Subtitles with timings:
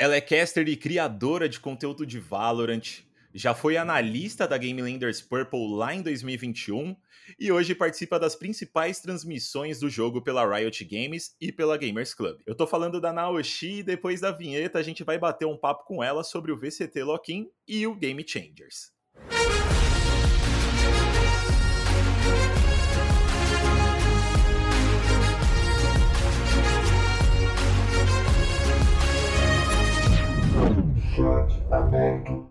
[0.00, 3.02] Ela é caster e criadora de conteúdo de Valorant,
[3.34, 6.96] já foi analista da Game Landers Purple lá em 2021
[7.38, 12.40] e hoje participa das principais transmissões do jogo pela Riot Games e pela Gamers Club.
[12.46, 15.84] Eu tô falando da Naoshi e depois da vinheta a gente vai bater um papo
[15.84, 18.92] com ela sobre o VCT Lock-in e o Game Changers.
[31.16, 32.48] Chat aberto.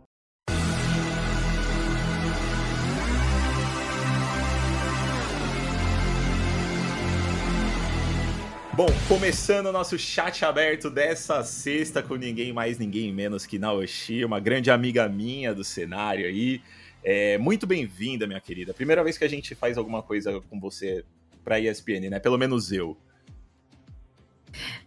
[8.73, 14.25] Bom, começando o nosso chat aberto dessa sexta com ninguém mais, ninguém menos que Naoshi,
[14.25, 16.62] uma grande amiga minha do cenário aí.
[17.01, 18.73] É, muito bem-vinda, minha querida.
[18.73, 21.05] Primeira vez que a gente faz alguma coisa com você
[21.45, 22.20] para ESPN, né?
[22.20, 22.98] Pelo menos eu.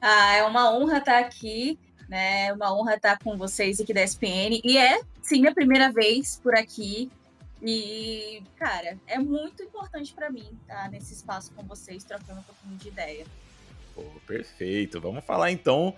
[0.01, 1.79] Ah, é uma honra estar aqui,
[2.13, 2.49] né?
[2.49, 4.61] É uma honra estar com vocês aqui da ESPN.
[4.63, 7.11] E é, sim, minha primeira vez por aqui.
[7.63, 12.77] E, cara, é muito importante para mim estar nesse espaço com vocês, trocando um pouquinho
[12.77, 13.25] de ideia.
[13.95, 15.01] Pô, perfeito.
[15.01, 15.95] Vamos falar então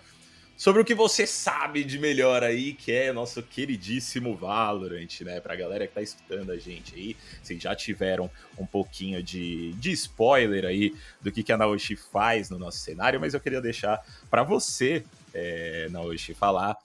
[0.56, 5.40] sobre o que você sabe de melhor aí, que é nosso queridíssimo Valorant, né?
[5.40, 9.90] Pra galera que tá escutando a gente aí, vocês já tiveram um pouquinho de, de
[9.92, 14.00] spoiler aí do que, que a Naoshi faz no nosso cenário, mas eu queria deixar
[14.30, 16.76] para você, é, Naoshi, falar,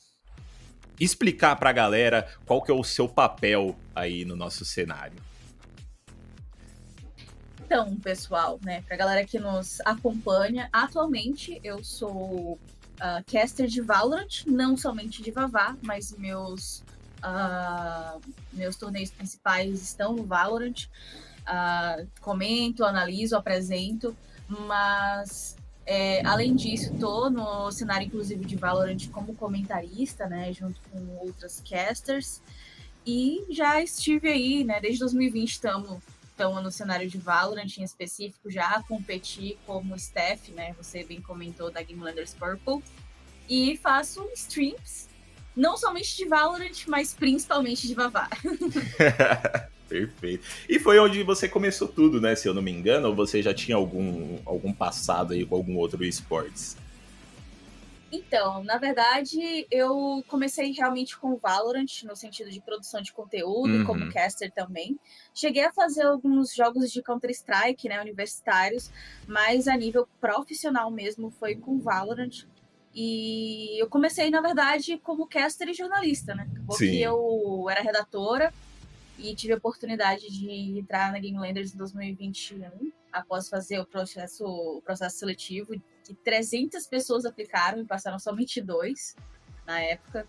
[0.99, 5.17] explicar pra galera qual que é o seu papel aí no nosso cenário.
[7.63, 12.53] Então, pessoal, né, pra galera que nos acompanha, atualmente eu sou
[12.99, 16.83] uh, caster de Valorant, não somente de Vavá, mas meus,
[17.23, 18.19] uh,
[18.51, 20.87] meus torneios principais estão no Valorant.
[21.41, 25.55] Uh, comento, analiso, apresento, mas
[25.91, 31.63] é, além disso, estou no cenário inclusive de Valorant como comentarista, né, junto com outras
[31.67, 32.43] casters.
[33.03, 35.99] E já estive aí, né, desde 2020 estamos
[36.63, 40.73] no cenário de Valorant em específico, já competi como staff, né?
[40.77, 42.81] Você bem comentou da Game Landers Purple.
[43.49, 45.09] E faço streams,
[45.53, 48.29] não somente de Valorant, mas principalmente de Vavá.
[49.89, 50.47] Perfeito.
[50.69, 52.35] E foi onde você começou tudo, né?
[52.35, 55.75] Se eu não me engano, ou você já tinha algum, algum passado aí com algum
[55.77, 56.77] outro esportes?
[58.11, 63.85] Então, na verdade, eu comecei realmente com Valorant, no sentido de produção de conteúdo, uhum.
[63.85, 64.99] como caster também.
[65.33, 68.91] Cheguei a fazer alguns jogos de Counter-Strike, né, universitários,
[69.27, 72.45] mas a nível profissional mesmo foi com Valorant.
[72.93, 76.49] E eu comecei, na verdade, como caster e jornalista, né?
[76.65, 76.97] Porque Sim.
[76.97, 78.51] eu era redatora
[79.19, 84.45] e tive a oportunidade de entrar na Game Landers em 2021, após fazer o processo,
[84.45, 89.15] o processo seletivo que 300 pessoas aplicaram e passaram somente dois
[89.65, 90.27] na época.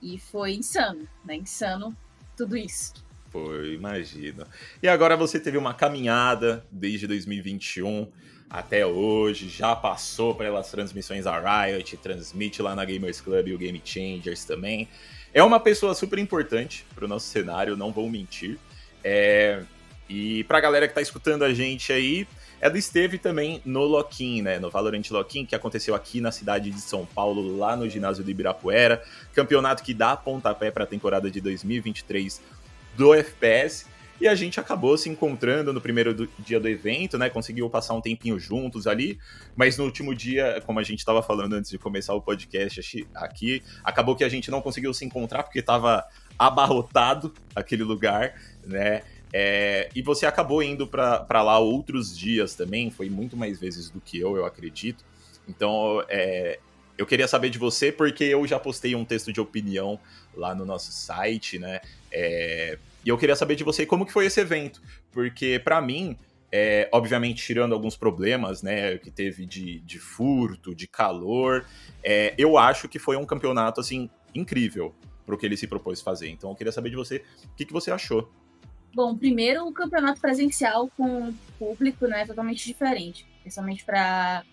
[0.00, 1.36] E foi insano, né?
[1.36, 1.96] Insano
[2.36, 2.94] tudo isso.
[3.30, 4.46] Foi, imagino.
[4.82, 8.10] E agora você teve uma caminhada desde 2021
[8.48, 13.58] até hoje, já passou pelas transmissões da Riot, transmite lá na Gamers Club e o
[13.58, 14.86] Game Changers também.
[15.34, 18.58] É uma pessoa super importante para o nosso cenário, não vou mentir.
[19.02, 19.62] É...
[20.08, 22.26] E para a galera que está escutando a gente aí,
[22.60, 24.58] ela esteve também no Loquim, né?
[24.58, 28.30] No Valorant Loquim, que aconteceu aqui na cidade de São Paulo, lá no ginásio do
[28.30, 29.02] Ibirapuera.
[29.32, 32.42] Campeonato que dá pontapé para a temporada de 2023
[32.96, 33.86] do FPS.
[34.22, 37.28] E a gente acabou se encontrando no primeiro do, dia do evento, né?
[37.28, 39.18] Conseguiu passar um tempinho juntos ali,
[39.56, 43.64] mas no último dia, como a gente estava falando antes de começar o podcast aqui,
[43.82, 46.06] acabou que a gente não conseguiu se encontrar porque estava
[46.38, 49.02] abarrotado aquele lugar, né?
[49.32, 54.00] É, e você acabou indo para lá outros dias também, foi muito mais vezes do
[54.00, 55.04] que eu, eu acredito.
[55.48, 56.60] Então, é,
[56.96, 59.98] eu queria saber de você, porque eu já postei um texto de opinião
[60.32, 61.80] lá no nosso site, né?
[62.12, 64.80] É, e eu queria saber de você como que foi esse evento,
[65.10, 66.16] porque para mim,
[66.50, 71.64] é, obviamente tirando alguns problemas, né, que teve de, de furto, de calor,
[72.02, 74.94] é, eu acho que foi um campeonato assim incrível
[75.24, 76.28] para o que ele se propôs fazer.
[76.28, 78.30] Então eu queria saber de você o que, que você achou.
[78.94, 84.44] Bom, primeiro o campeonato presencial com público né, é totalmente diferente, principalmente para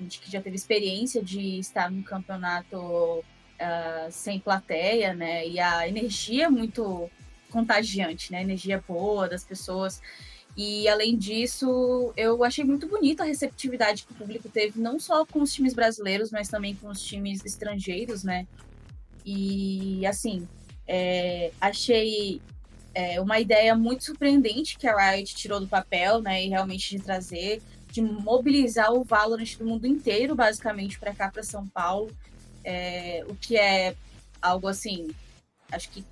[0.00, 5.46] gente que já teve experiência de estar num campeonato uh, sem plateia, né?
[5.46, 7.10] E a energia é muito
[7.50, 8.42] contagiante, né?
[8.42, 10.00] Energia boa das pessoas.
[10.56, 15.24] E além disso, eu achei muito bonita a receptividade que o público teve, não só
[15.24, 18.46] com os times brasileiros, mas também com os times estrangeiros, né?
[19.24, 20.48] E assim,
[20.86, 22.40] é, achei
[22.94, 26.44] é uma ideia muito surpreendente que a Riot tirou do papel, né?
[26.44, 27.62] E realmente de trazer,
[27.92, 32.10] de mobilizar o Valorant do mundo inteiro, basicamente, para cá, para São Paulo.
[32.64, 33.94] é, o que é
[34.42, 35.08] algo assim,
[35.70, 36.04] acho que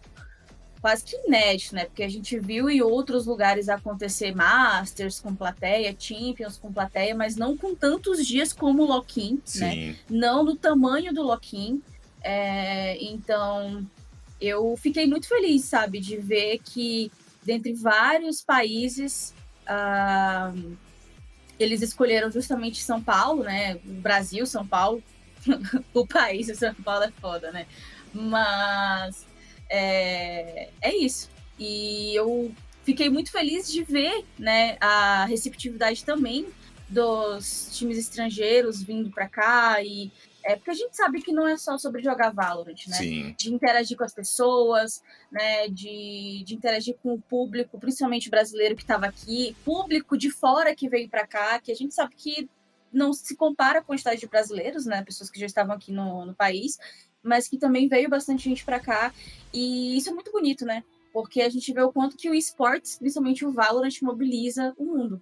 [0.81, 1.84] quase que inédito, né?
[1.87, 7.37] Porque a gente viu em outros lugares acontecer Masters com plateia, Champions com plateia, mas
[7.37, 9.96] não com tantos dias como o Lock-in, né?
[10.08, 11.82] Não no tamanho do Lock-in.
[12.23, 13.87] É, então,
[14.40, 17.11] eu fiquei muito feliz, sabe, de ver que
[17.43, 19.34] dentre vários países
[19.67, 20.76] uh,
[21.58, 23.76] eles escolheram justamente São Paulo, né?
[23.87, 25.02] O Brasil, São Paulo,
[25.94, 27.67] o país de São Paulo é foda, né?
[28.12, 29.25] Mas
[29.68, 31.30] é, é isso.
[31.58, 32.52] E eu
[32.84, 36.46] fiquei muito feliz de ver né, a receptividade também
[36.88, 40.12] dos times estrangeiros vindo para cá e
[40.46, 42.96] é porque a gente sabe que não é só sobre jogar Valorant, né?
[42.96, 43.34] Sim.
[43.36, 45.66] De interagir com as pessoas, né?
[45.66, 50.88] De, de interagir com o público, principalmente brasileiro que estava aqui, público de fora que
[50.88, 52.48] veio para cá, que a gente sabe que
[52.92, 55.02] não se compara com a quantidade de brasileiros, né?
[55.02, 56.78] Pessoas que já estavam aqui no, no país,
[57.26, 59.12] mas que também veio bastante gente para cá.
[59.52, 60.82] E isso é muito bonito, né?
[61.12, 65.20] Porque a gente vê o quanto que o esportes, principalmente o Valorant, mobiliza o mundo.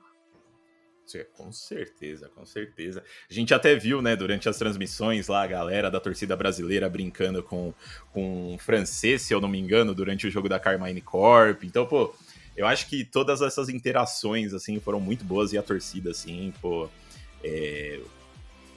[1.37, 3.05] Com certeza, com certeza.
[3.31, 7.43] A gente até viu, né, durante as transmissões lá, a galera da torcida brasileira brincando
[7.43, 7.73] com,
[8.11, 11.62] com francês, se eu não me engano, durante o jogo da Carmine Corp.
[11.62, 12.12] Então, pô,
[12.56, 16.89] eu acho que todas essas interações, assim, foram muito boas e a torcida, assim, pô,
[17.45, 18.01] é,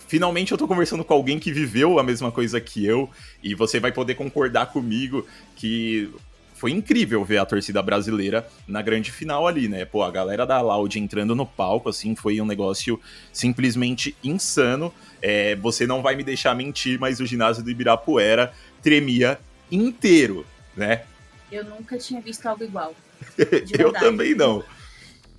[0.08, 3.10] finalmente eu tô conversando com alguém que viveu a mesma coisa que eu
[3.44, 5.26] e você vai poder concordar comigo
[5.56, 6.10] que
[6.58, 9.86] foi incrível ver a torcida brasileira na grande final ali, né?
[9.86, 13.00] Pô, a galera da Loud entrando no palco, assim, foi um negócio
[13.32, 14.92] simplesmente insano.
[15.22, 18.52] É, você não vai me deixar mentir, mas o ginásio do Ibirapuera
[18.82, 19.40] tremia
[19.72, 21.04] inteiro, né?
[21.52, 22.96] Eu nunca tinha visto algo igual.
[23.78, 24.64] eu também não.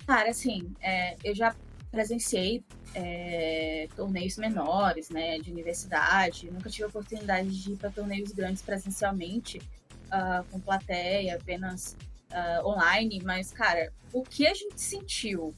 [0.07, 1.53] Cara, assim, é, eu já
[1.91, 2.63] presenciei
[2.93, 6.49] é, torneios menores, né, de universidade.
[6.51, 9.59] Nunca tive a oportunidade de ir para torneios grandes presencialmente,
[10.07, 11.97] uh, com plateia, apenas
[12.31, 13.21] uh, online.
[13.23, 15.55] Mas, cara, o que a gente sentiu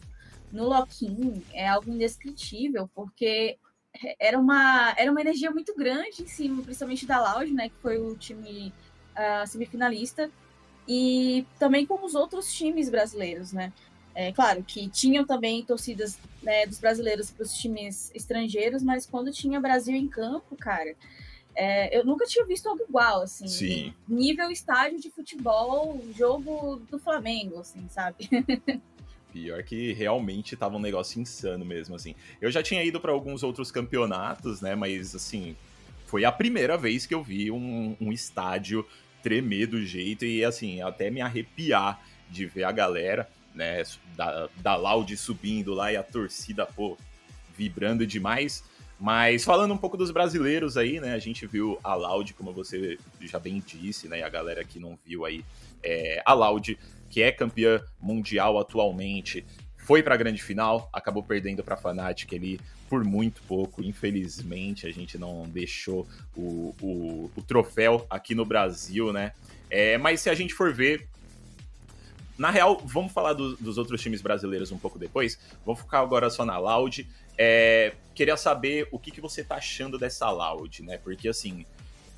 [0.52, 3.58] no Loquim é algo indescritível, porque
[4.20, 7.98] era uma, era uma energia muito grande em cima, principalmente da Loud, né, que foi
[7.98, 8.74] o time
[9.16, 10.30] uh, semifinalista,
[10.88, 13.72] e também com os outros times brasileiros, né?
[14.14, 19.32] É, claro que tinham também torcidas né, dos brasileiros para os times estrangeiros, mas quando
[19.32, 20.96] tinha Brasil em campo, cara,
[21.56, 23.48] é, eu nunca tinha visto algo igual, assim.
[23.48, 23.94] Sim.
[24.08, 28.30] Nível estádio de futebol, jogo do Flamengo, assim, sabe?
[29.32, 32.16] Pior que realmente tava um negócio insano mesmo, assim.
[32.42, 34.76] Eu já tinha ido para alguns outros campeonatos, né?
[34.76, 35.56] Mas, assim,
[36.06, 38.86] foi a primeira vez que eu vi um, um estádio
[39.24, 43.84] tremer do jeito e, assim, até me arrepiar de ver a galera né,
[44.16, 46.98] da, da Loud subindo lá e a torcida, pô,
[47.56, 48.64] vibrando demais.
[49.00, 52.98] Mas falando um pouco dos brasileiros aí, né, a gente viu a Loud, como você
[53.20, 55.44] já bem disse, né, e a galera que não viu aí,
[55.84, 56.78] é, a Loud,
[57.10, 59.44] que é campeã mundial atualmente,
[59.76, 63.82] foi para a grande final, acabou perdendo para a Fnatic ali por muito pouco.
[63.84, 69.34] Infelizmente, a gente não deixou o, o, o troféu aqui no Brasil, né?
[69.70, 71.08] É, mas se a gente for ver,
[72.42, 75.38] na real, vamos falar do, dos outros times brasileiros um pouco depois.
[75.64, 77.08] Vou focar agora só na Loud.
[77.38, 80.98] É, queria saber o que, que você tá achando dessa Loud, né?
[80.98, 81.68] Porque, assim,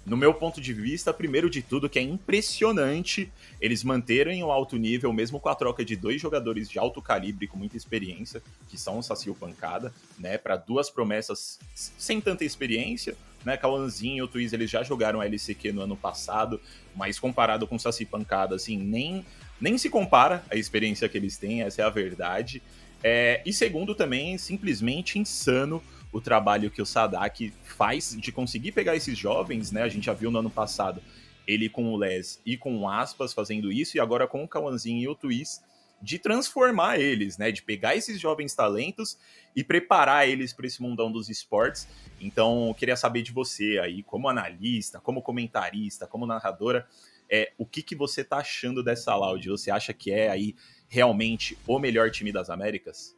[0.06, 4.78] no meu ponto de vista, primeiro de tudo, que é impressionante eles manterem o alto
[4.78, 8.78] nível, mesmo com a troca de dois jogadores de alto calibre com muita experiência, que
[8.78, 10.38] são o Saci e o Pancada, né?
[10.38, 13.58] Para duas promessas sem tanta experiência, né?
[13.58, 16.62] Cauãzinho e o Twiz, eles já jogaram a LCQ no ano passado,
[16.96, 19.26] mas comparado com o Saci Pancada, assim, nem
[19.64, 22.62] nem se compara a experiência que eles têm, essa é a verdade.
[23.02, 28.94] É, e segundo, também, simplesmente insano o trabalho que o Sadak faz de conseguir pegar
[28.94, 29.82] esses jovens, né?
[29.82, 31.02] A gente já viu no ano passado
[31.48, 35.00] ele com o Les e com o Aspas fazendo isso, e agora com o Kawanzin
[35.00, 35.62] e o Twist,
[36.02, 37.50] de transformar eles, né?
[37.50, 39.18] De pegar esses jovens talentos
[39.56, 41.88] e preparar eles para esse mundão dos esportes.
[42.20, 46.86] Então, eu queria saber de você aí, como analista, como comentarista, como narradora,
[47.30, 49.50] é, o que, que você tá achando dessa Loud?
[49.50, 50.56] Você acha que é aí
[50.88, 53.16] realmente o melhor time das Américas?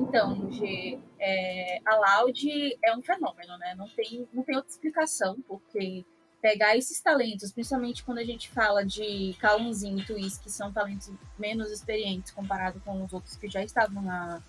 [0.00, 3.74] Então, G, é, a Loud é um fenômeno, né?
[3.76, 6.04] Não tem, não tem outra explicação, porque
[6.40, 11.10] pegar esses talentos, principalmente quando a gente fala de Calunzinho e Twist, que são talentos
[11.38, 14.42] menos experientes comparado com os outros que já estavam na,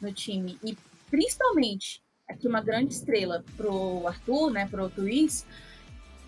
[0.00, 0.78] no time, e
[1.10, 5.44] principalmente aqui uma grande estrela pro Arthur, né, pro Twist,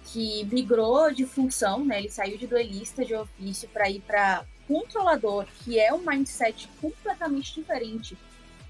[0.04, 1.98] que migrou de função, né?
[1.98, 7.54] Ele saiu de duelista de ofício para ir para controlador, que é um mindset completamente
[7.54, 8.16] diferente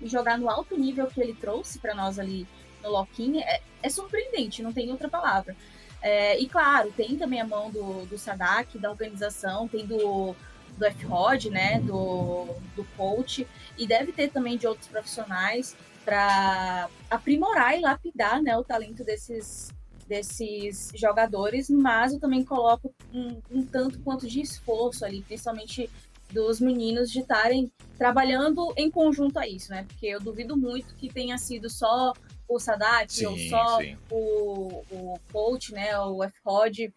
[0.01, 2.47] e jogar no alto nível que ele trouxe para nós ali
[2.83, 5.57] no Loquin é, é surpreendente, não tem outra palavra.
[6.03, 10.35] É, e claro, tem também a mão do, do Sadak, da organização, tem do,
[10.77, 13.47] do F-Rod, né, do, do coach,
[13.79, 19.73] e deve ter também de outros profissionais para aprimorar e lapidar né, o talento desses,
[20.12, 25.88] desses jogadores, mas eu também coloco um, um tanto quanto de esforço ali, principalmente
[26.31, 29.85] dos meninos de estarem trabalhando em conjunto a isso, né?
[29.85, 32.12] Porque eu duvido muito que tenha sido só
[32.47, 33.78] o Sadat sim, ou só
[34.11, 35.99] o, o coach, né?
[35.99, 36.92] O F-Rod.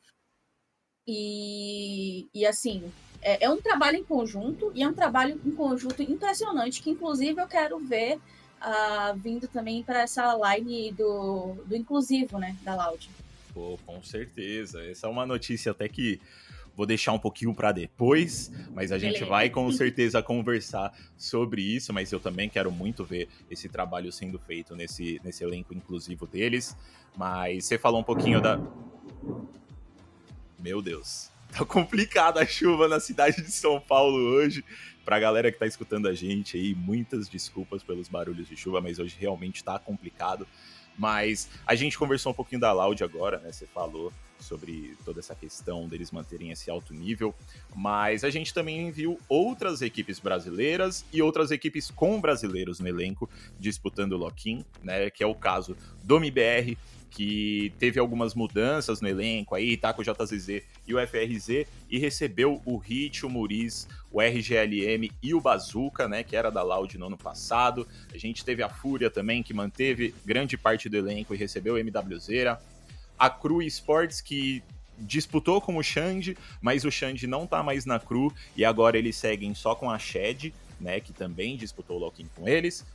[1.08, 2.92] E, e assim,
[3.22, 7.42] é, é, um trabalho em conjunto e é um trabalho em conjunto impressionante que, inclusive,
[7.42, 8.20] eu quero ver
[8.62, 12.56] uh, vindo também para essa line do, do inclusivo, né?
[12.64, 13.10] Da Loud.
[13.54, 14.84] Pô, com certeza.
[14.84, 16.20] Essa é uma notícia até que
[16.76, 21.94] vou deixar um pouquinho para depois, mas a gente vai com certeza conversar sobre isso,
[21.94, 26.76] mas eu também quero muito ver esse trabalho sendo feito nesse, nesse elenco inclusivo deles.
[27.16, 28.60] Mas você falou um pouquinho da.
[30.60, 31.30] Meu Deus.
[31.52, 34.66] Tá complicada a chuva na cidade de São Paulo hoje.
[35.06, 38.98] Pra galera que tá escutando a gente aí, muitas desculpas pelos barulhos de chuva, mas
[38.98, 40.48] hoje realmente tá complicado.
[40.98, 43.52] Mas a gente conversou um pouquinho da Loud agora, né?
[43.52, 47.36] Você falou sobre toda essa questão deles manterem esse alto nível,
[47.76, 53.30] mas a gente também viu outras equipes brasileiras e outras equipes com brasileiros no elenco
[53.60, 55.10] disputando o lock-in, né?
[55.10, 56.78] Que é o caso do MBR,
[57.16, 61.98] que teve algumas mudanças no elenco aí, tá com o JZZ e o FRZ, e
[61.98, 66.98] recebeu o Hit, o Muriz, o RGLM e o Bazooka, né, que era da Loud
[66.98, 67.88] no ano passado.
[68.14, 71.78] A gente teve a Fúria também, que manteve grande parte do elenco e recebeu o
[71.78, 72.60] MWZera.
[73.18, 74.62] A Cru Sports, que
[75.00, 79.16] disputou com o Xande, mas o Xande não tá mais na Cru, e agora eles
[79.16, 82.86] seguem só com a Shed, né, que também disputou o lock-in com eles.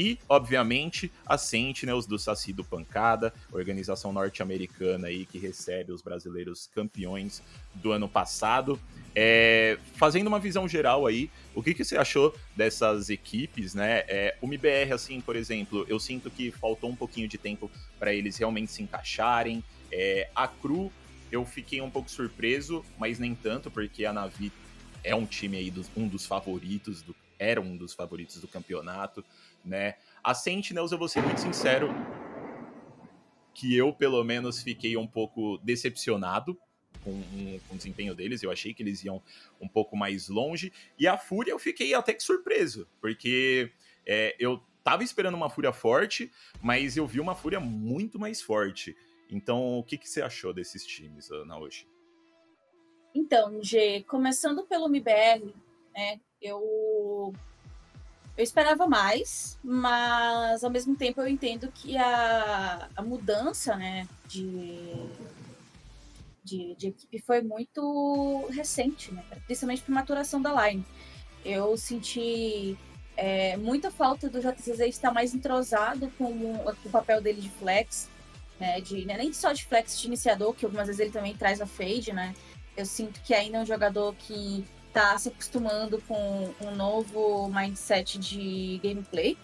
[0.00, 6.70] E, obviamente, a Sentinels do Saci do Pancada, organização norte-americana aí que recebe os brasileiros
[6.74, 7.42] campeões
[7.74, 8.80] do ano passado.
[9.14, 14.04] É, fazendo uma visão geral aí, o que, que você achou dessas equipes, né?
[14.08, 18.14] É, o MBR, assim, por exemplo, eu sinto que faltou um pouquinho de tempo para
[18.14, 19.62] eles realmente se encaixarem.
[19.92, 20.90] É, a Cru,
[21.30, 24.50] eu fiquei um pouco surpreso, mas nem tanto, porque a Navi
[25.04, 29.22] é um time aí, dos, um dos favoritos, do, era um dos favoritos do campeonato
[29.64, 29.94] né?
[30.22, 31.88] A Sentinels, eu vou ser muito sincero,
[33.54, 36.58] que eu, pelo menos, fiquei um pouco decepcionado
[37.02, 38.42] com, um, com, o desempenho deles.
[38.42, 39.22] Eu achei que eles iam
[39.60, 40.72] um pouco mais longe.
[40.98, 43.70] E a Fúria eu fiquei até que surpreso, porque
[44.06, 46.30] é, eu tava esperando uma Fúria forte,
[46.62, 48.96] mas eu vi uma Fúria muito mais forte.
[49.30, 51.86] Então, o que, que você achou desses times, Naoshi?
[53.14, 55.54] Então, G, começando pelo MBR,
[55.94, 57.32] né, eu
[58.40, 64.94] eu esperava mais, mas ao mesmo tempo eu entendo que a, a mudança né, de,
[66.42, 70.82] de, de equipe foi muito recente, né, principalmente para maturação da line.
[71.44, 72.78] Eu senti
[73.14, 77.50] é, muita falta do JCZ estar mais entrosado com o, com o papel dele de
[77.50, 78.08] flex,
[78.58, 81.60] né, de, né, nem só de flex de iniciador, que algumas vezes ele também traz
[81.60, 82.34] a fade, né?
[82.74, 88.18] Eu sinto que ainda é um jogador que tá se acostumando com um novo mindset
[88.18, 89.36] de gameplay,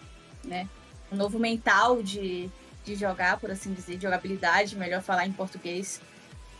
[0.43, 0.67] né?
[1.11, 2.49] Um novo mental de,
[2.83, 6.01] de jogar, por assim dizer, de jogabilidade, melhor falar em português.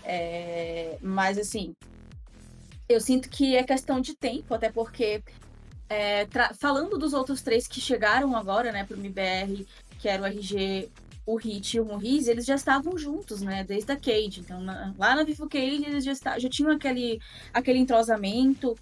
[0.03, 1.75] É, mas assim,
[2.87, 5.21] eu sinto que é questão de tempo, até porque
[5.89, 6.27] é,
[6.57, 9.65] falando dos outros três que chegaram agora, né, pro MBR,
[9.99, 10.89] que era o RG,
[11.27, 14.39] o Hit e o Morris, eles já estavam juntos, né, desde a Cade.
[14.39, 17.19] Então, na, lá na Vivo Cade, eles já, está, já tinham aquele,
[17.53, 18.75] aquele entrosamento.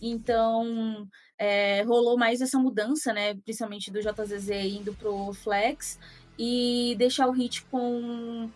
[0.00, 5.96] Então, é, rolou mais essa mudança, né, principalmente do JZZ indo pro Flex
[6.36, 8.50] e deixar o Hit com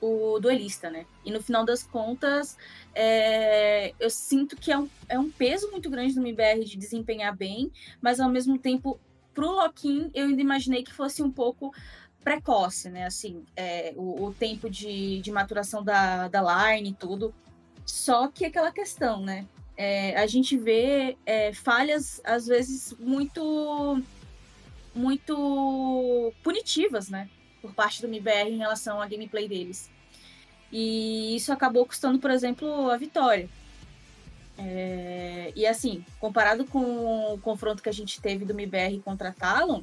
[0.00, 1.04] o duelista, né?
[1.24, 2.56] E no final das contas,
[2.94, 7.36] é, eu sinto que é um, é um peso muito grande do MBR de desempenhar
[7.36, 8.98] bem, mas ao mesmo tempo,
[9.34, 11.74] pro Loquin, eu ainda imaginei que fosse um pouco
[12.26, 13.06] precoce, né?
[13.06, 17.32] Assim, é, o, o, tempo de, de maturação da, da line e tudo.
[17.84, 19.46] Só que aquela questão, né?
[19.76, 24.02] É, a gente vê é, falhas, às vezes, muito
[24.92, 27.30] muito punitivas, né?
[27.62, 29.88] Por parte do MBR em relação à gameplay deles.
[30.72, 33.48] E isso acabou custando, por exemplo, a vitória.
[34.58, 39.32] É, e assim, comparado com o confronto que a gente teve do MBR contra a
[39.32, 39.82] Talon,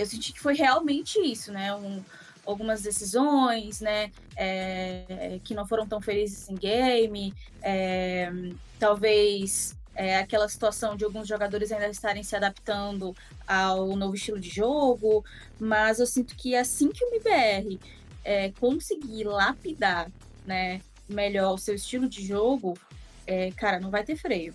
[0.00, 1.74] eu senti que foi realmente isso, né?
[1.74, 2.02] Um,
[2.46, 4.10] algumas decisões, né?
[4.34, 8.32] É, que não foram tão felizes em game, é,
[8.78, 13.14] talvez é, aquela situação de alguns jogadores ainda estarem se adaptando
[13.46, 15.22] ao novo estilo de jogo,
[15.58, 17.78] mas eu sinto que assim que o MBR
[18.24, 20.10] é, conseguir lapidar
[20.46, 22.78] né, melhor o seu estilo de jogo,
[23.26, 24.54] é, cara, não vai ter freio.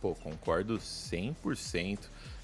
[0.00, 1.98] Pô, concordo 100%.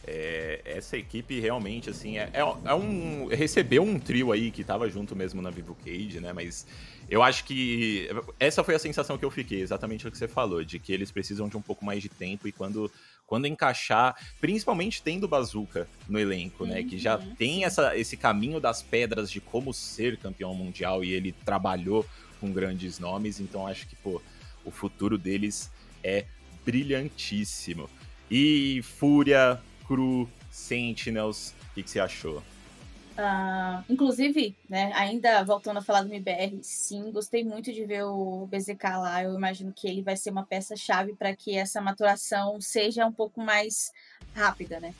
[0.06, 3.26] É, essa equipe realmente, assim, é, é, é, um.
[3.26, 6.32] Recebeu um trio aí que tava junto mesmo na Vivo Cage, né?
[6.32, 6.66] Mas
[7.08, 8.08] eu acho que.
[8.38, 11.10] Essa foi a sensação que eu fiquei, exatamente o que você falou, de que eles
[11.10, 12.90] precisam de um pouco mais de tempo e quando.
[13.26, 16.80] Quando encaixar, principalmente tendo Bazooka no elenco, né?
[16.80, 16.88] Uhum.
[16.88, 17.32] Que já uhum.
[17.36, 22.04] tem essa, esse caminho das pedras de como ser campeão mundial e ele trabalhou
[22.40, 24.20] com grandes nomes, então acho que, pô,
[24.64, 25.70] o futuro deles
[26.02, 26.24] é
[26.64, 27.88] brilhantíssimo.
[28.30, 29.60] E Fúria,
[29.90, 32.38] Cru, Sentinels, o que, que, você achou?
[32.38, 38.46] Uh, inclusive, né, ainda voltando a falar do MBR, sim, gostei muito de ver o
[38.46, 39.24] BZK lá.
[39.24, 43.40] Eu imagino que ele vai ser uma peça-chave para que essa maturação seja um pouco
[43.40, 43.92] mais
[44.32, 44.94] rápida, né?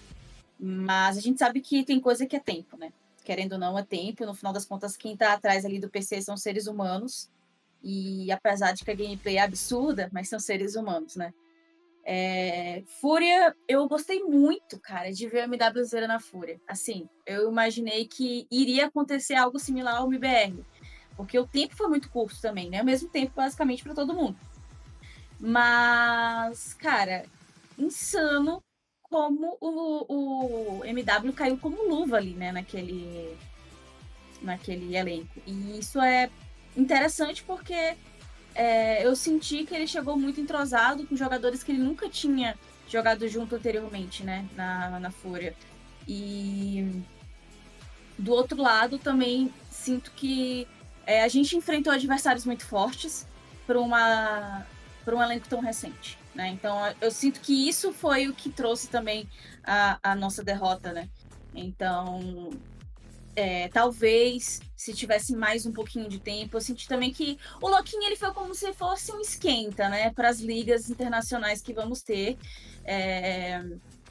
[0.58, 2.92] Mas a gente sabe que tem coisa que é tempo, né?
[3.22, 4.26] Querendo ou não, é tempo.
[4.26, 7.30] No final das contas, quem está atrás ali do PC são seres humanos.
[7.80, 11.32] E apesar de que a gameplay é absurda, mas são seres humanos, né?
[12.12, 16.60] É, Fúria, eu gostei muito, cara, de ver a MWZ na Fúria.
[16.66, 20.58] Assim, eu imaginei que iria acontecer algo similar ao MBR,
[21.16, 22.82] porque o tempo foi muito curto também, né?
[22.82, 24.36] O mesmo tempo, basicamente, para todo mundo.
[25.38, 27.26] Mas, cara,
[27.78, 28.60] insano
[29.02, 33.38] como o, o MW caiu como luva ali, né, naquele,
[34.42, 35.40] naquele elenco.
[35.46, 36.28] E isso é
[36.76, 37.96] interessante porque
[38.60, 42.54] é, eu senti que ele chegou muito entrosado com jogadores que ele nunca tinha
[42.86, 45.56] jogado junto anteriormente, né, na, na Fúria.
[46.06, 47.02] E
[48.18, 50.68] do outro lado também sinto que
[51.06, 53.26] é, a gente enfrentou adversários muito fortes
[53.66, 54.66] para uma
[55.06, 56.48] para um elenco tão recente, né?
[56.48, 59.26] Então eu sinto que isso foi o que trouxe também
[59.64, 61.08] a, a nossa derrota, né?
[61.54, 62.50] Então
[63.36, 68.04] é, talvez se tivesse mais um pouquinho de tempo, eu senti também que o Loquinho
[68.04, 72.38] ele foi como se fosse um esquenta, né, para as ligas internacionais que vamos ter.
[72.84, 73.62] É,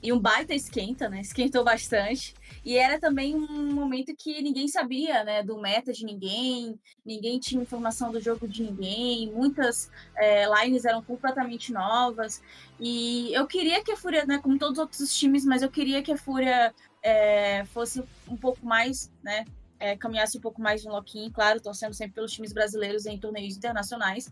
[0.02, 1.20] e um baita esquenta, né?
[1.20, 2.34] Esquentou bastante.
[2.64, 5.44] E era também um momento que ninguém sabia, né?
[5.44, 11.02] Do meta de ninguém, ninguém tinha informação do jogo de ninguém, muitas é, lines eram
[11.02, 12.42] completamente novas.
[12.80, 14.40] E eu queria que a Fúria, né?
[14.42, 18.66] Como todos os outros times, mas eu queria que a Fúria é, fosse um pouco
[18.66, 19.46] mais, né?
[19.80, 23.56] É, caminhasse um pouco mais no loquinho, claro, torcendo sempre pelos times brasileiros em torneios
[23.56, 24.30] internacionais.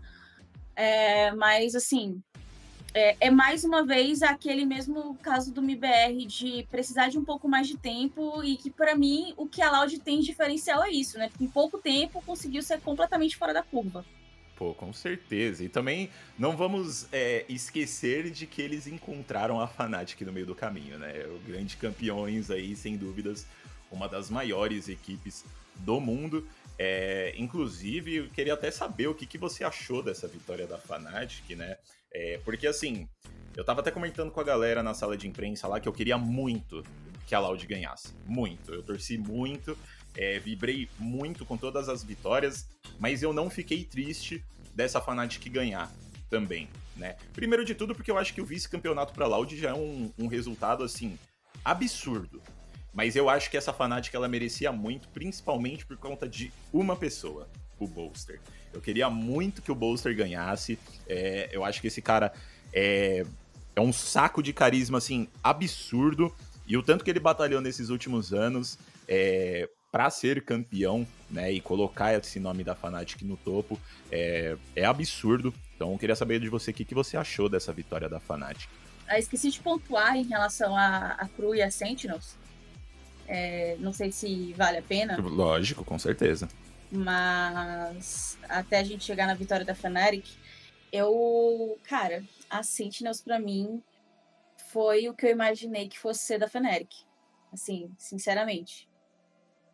[0.76, 2.22] É, mas, assim,
[2.94, 7.48] é, é, mais uma vez aquele mesmo caso do MBR de precisar de um pouco
[7.48, 10.90] mais de tempo e que, para mim, o que a Loud tem de diferencial é
[10.90, 11.30] isso, né?
[11.30, 14.04] Porque em pouco tempo conseguiu ser completamente fora da curva.
[14.58, 15.63] Pô, com certeza.
[15.63, 20.56] E também não vamos é, esquecer de que eles encontraram a Fnatic no meio do
[20.56, 21.26] caminho, né?
[21.28, 23.46] O grande campeões aí, sem dúvidas,
[23.91, 26.48] uma das maiores equipes do mundo.
[26.80, 31.56] É, inclusive, eu queria até saber o que, que você achou dessa vitória da Fnatic,
[31.56, 31.78] né?
[32.12, 33.08] É, porque assim,
[33.56, 36.17] eu tava até comentando com a galera na sala de imprensa lá que eu queria
[36.17, 36.84] muito
[37.28, 38.13] que a Loud ganhasse.
[38.26, 38.74] Muito.
[38.74, 39.78] Eu torci muito
[40.15, 42.67] é, vibrei muito com todas as vitórias,
[43.00, 44.43] mas eu não fiquei triste
[44.74, 45.91] dessa Fnatic ganhar
[46.30, 47.15] também, né?
[47.34, 50.28] Primeiro de tudo porque eu acho que o vice-campeonato para Loud já é um, um,
[50.28, 51.17] resultado, assim,
[51.63, 52.41] absurdo.
[52.93, 57.48] Mas eu acho que essa Fnatic ela merecia muito, principalmente por conta de uma pessoa,
[57.80, 58.39] o Bolster.
[58.74, 60.78] Eu queria muito que o Bolster ganhasse.
[61.08, 62.34] É, eu acho que esse cara
[62.74, 63.26] é,
[63.76, 66.34] é um saco de carisma, assim, absurdo.
[66.67, 71.62] E o tanto que ele batalhou nesses últimos anos, é, para ser campeão, né, e
[71.62, 73.80] colocar esse nome da Fnatic no topo
[74.12, 75.54] é, é absurdo.
[75.76, 78.69] Então, eu queria saber de você o que, que você achou dessa vitória da Fnatic.
[79.08, 82.36] Ah, esqueci de pontuar em relação a, a Cru e a Sentinels.
[83.28, 85.17] É, não sei se vale a pena.
[85.17, 86.47] Lógico, com certeza.
[86.91, 90.26] Mas até a gente chegar na vitória da Fnatic,
[90.91, 93.82] eu, cara, a Sentinels para mim
[94.71, 96.91] foi o que eu imaginei que fosse ser da Fnatic.
[97.52, 98.88] Assim, sinceramente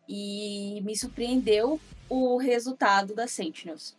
[0.08, 3.96] e me surpreendeu o resultado da Sentinels.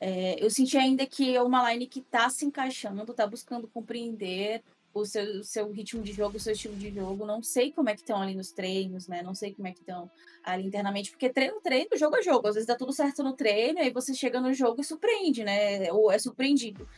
[0.00, 4.62] É, eu senti ainda que é uma line que está se encaixando, está buscando compreender
[4.94, 7.26] o seu, o seu ritmo de jogo, o seu estilo de jogo.
[7.26, 9.22] Não sei como é que estão ali nos treinos, né?
[9.22, 10.10] Não sei como é que estão
[10.44, 12.48] ali internamente, porque treino, treino, jogo é jogo.
[12.48, 15.92] Às vezes dá tudo certo no treino, aí você chega no jogo e surpreende, né?
[15.92, 16.88] Ou é surpreendido.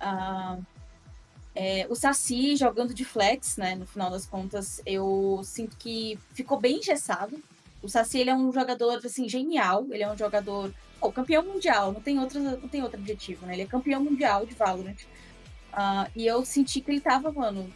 [0.00, 0.58] Ah,
[1.54, 3.74] é, o Saci jogando de flex, né?
[3.74, 7.42] No final das contas, eu sinto que ficou bem engessado
[7.88, 10.70] o Saci ele é um jogador assim genial, ele é um jogador,
[11.00, 13.54] oh, campeão mundial, não tem outro, não tem outro objetivo, né?
[13.54, 14.98] Ele é campeão mundial de Valorant.
[15.72, 17.72] Uh, e eu senti que ele tava, mano,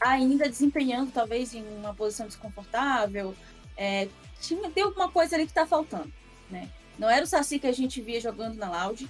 [0.00, 3.36] ainda desempenhando, talvez, em uma posição desconfortável.
[3.76, 4.08] É,
[4.40, 6.12] tinha, tem alguma coisa ali que tá faltando,
[6.50, 6.68] né?
[6.98, 9.08] Não era o Saci que a gente via jogando na Loud.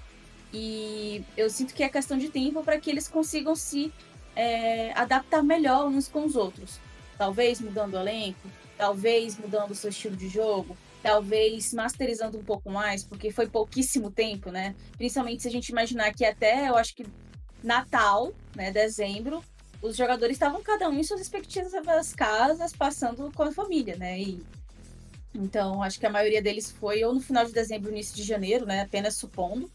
[0.52, 3.90] E eu sinto que é questão de tempo para que eles consigam se
[4.34, 6.78] é, adaptar melhor uns com os outros.
[7.16, 12.70] Talvez mudando o elenco, talvez mudando o seu estilo de jogo, talvez masterizando um pouco
[12.70, 14.74] mais, porque foi pouquíssimo tempo, né?
[14.96, 17.06] Principalmente se a gente imaginar que até, eu acho que
[17.62, 19.42] Natal, né, dezembro,
[19.82, 24.18] os jogadores estavam cada um em suas respectivas casas, passando com a família, né?
[24.18, 24.42] E
[25.34, 28.64] então, acho que a maioria deles foi ou no final de dezembro, início de janeiro,
[28.64, 28.80] né?
[28.80, 29.70] Apenas supondo.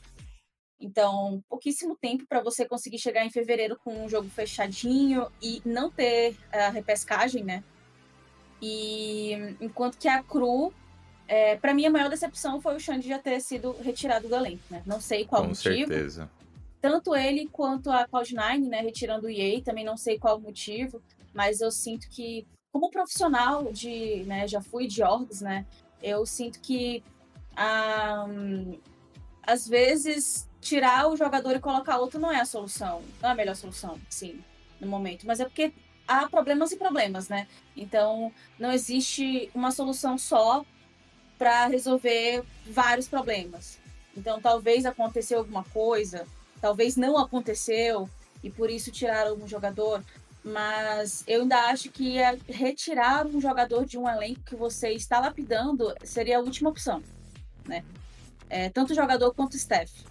[0.80, 5.92] Então, pouquíssimo tempo para você conseguir chegar em fevereiro com um jogo fechadinho e não
[5.92, 7.64] ter a repescagem, né?
[8.62, 10.72] E enquanto que a Cru,
[11.28, 14.64] é, para mim a maior decepção foi o Xande já ter sido retirado do elenco,
[14.70, 14.84] né?
[14.86, 15.86] Não sei qual com motivo.
[15.86, 16.30] Com certeza.
[16.80, 21.02] Tanto ele quanto a Cloud9, né, retirando o EA, também não sei qual motivo,
[21.34, 25.66] mas eu sinto que como profissional de, né, já fui de orgs, né,
[26.02, 27.04] eu sinto que
[28.28, 28.80] um,
[29.44, 33.36] às vezes tirar o jogador e colocar outro não é a solução, não é a
[33.36, 34.44] melhor solução, sim,
[34.80, 35.72] no momento, mas é porque
[36.12, 37.48] há problemas e problemas, né?
[37.76, 40.66] Então, não existe uma solução só
[41.38, 43.80] para resolver vários problemas.
[44.16, 46.28] Então, talvez aconteceu alguma coisa,
[46.60, 48.10] talvez não aconteceu
[48.44, 50.04] e por isso tiraram um jogador,
[50.44, 55.94] mas eu ainda acho que retirar um jogador de um elenco que você está lapidando
[56.04, 57.02] seria a última opção,
[57.66, 57.84] né?
[58.50, 60.04] É, tanto jogador quanto staff.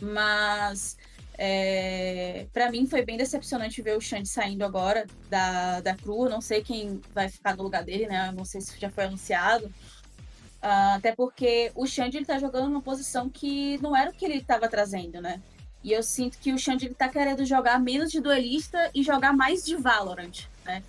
[0.00, 0.96] Mas
[1.36, 6.28] é, para mim foi bem decepcionante ver o Xande saindo agora da, da Cru.
[6.28, 8.32] Não sei quem vai ficar no lugar dele, né?
[8.32, 9.66] Não sei se já foi anunciado.
[9.66, 14.24] Uh, até porque o Xande ele tá jogando numa posição que não era o que
[14.24, 15.42] ele estava trazendo, né?
[15.82, 19.34] E eu sinto que o Xande ele tá querendo jogar menos de duelista e jogar
[19.34, 20.82] mais de Valorant, né?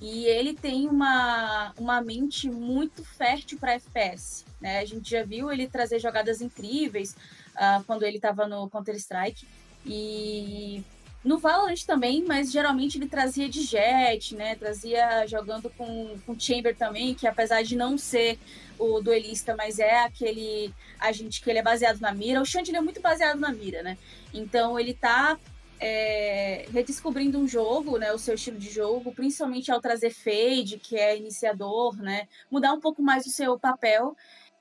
[0.00, 4.80] E ele tem uma, uma mente muito fértil para FPS, né?
[4.80, 7.16] A gente já viu ele trazer jogadas incríveis
[7.54, 9.46] uh, quando ele estava no Counter-Strike.
[9.84, 10.84] E
[11.24, 14.56] no Valorant também, mas geralmente ele trazia de Jet, né?
[14.56, 18.38] Trazia jogando com, com Chamber também, que apesar de não ser
[18.78, 22.42] o duelista, mas é aquele agente que ele é baseado na mira.
[22.42, 23.96] O Shandy é muito baseado na mira, né?
[24.34, 25.38] Então ele tá
[25.78, 28.12] é, redescobrindo um jogo, né?
[28.12, 32.26] O seu estilo de jogo, principalmente ao trazer Fade, que é iniciador, né?
[32.50, 34.16] Mudar um pouco mais o seu papel.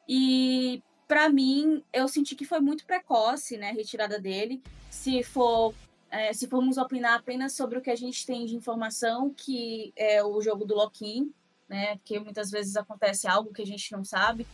[0.08, 3.72] E para mim, eu senti que foi muito precoce, né?
[3.72, 4.64] A retirada dele.
[4.90, 5.76] Se for
[6.10, 10.24] é, se formos opinar apenas sobre o que a gente tem de informação, que é
[10.24, 11.34] o jogo do Loquim,
[11.68, 12.00] né?
[12.06, 14.48] Que muitas vezes acontece algo que a gente não sabe.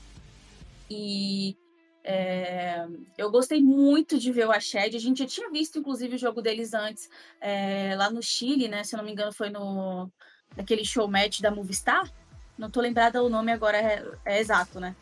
[0.90, 1.56] E
[2.04, 2.88] é,
[3.20, 4.96] eu gostei muito de ver o Ashed.
[4.96, 7.08] A gente já tinha visto, inclusive, o jogo deles antes,
[7.40, 8.84] é, lá no Chile, né?
[8.84, 10.12] Se eu não me engano, foi no
[10.56, 12.12] naquele show match da Movistar.
[12.58, 14.96] Não tô lembrada o nome agora, é, é exato, né?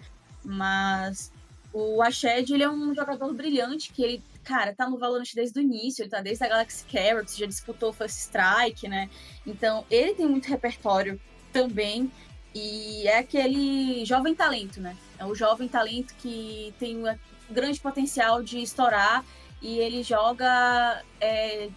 [0.43, 1.31] Mas
[1.77, 5.61] o Ashed, ele é um jogador brilhante, que ele, cara, tá no Valorant desde o
[5.61, 9.09] início, ele tá desde a Galaxy Carrots, já disputou First Strike, né?
[9.45, 11.19] Então, ele tem muito repertório
[11.51, 12.09] também.
[12.53, 14.95] E é aquele jovem talento, né?
[15.19, 17.13] É o jovem talento que tem um
[17.51, 19.25] grande potencial de estourar
[19.61, 21.67] e ele joga é,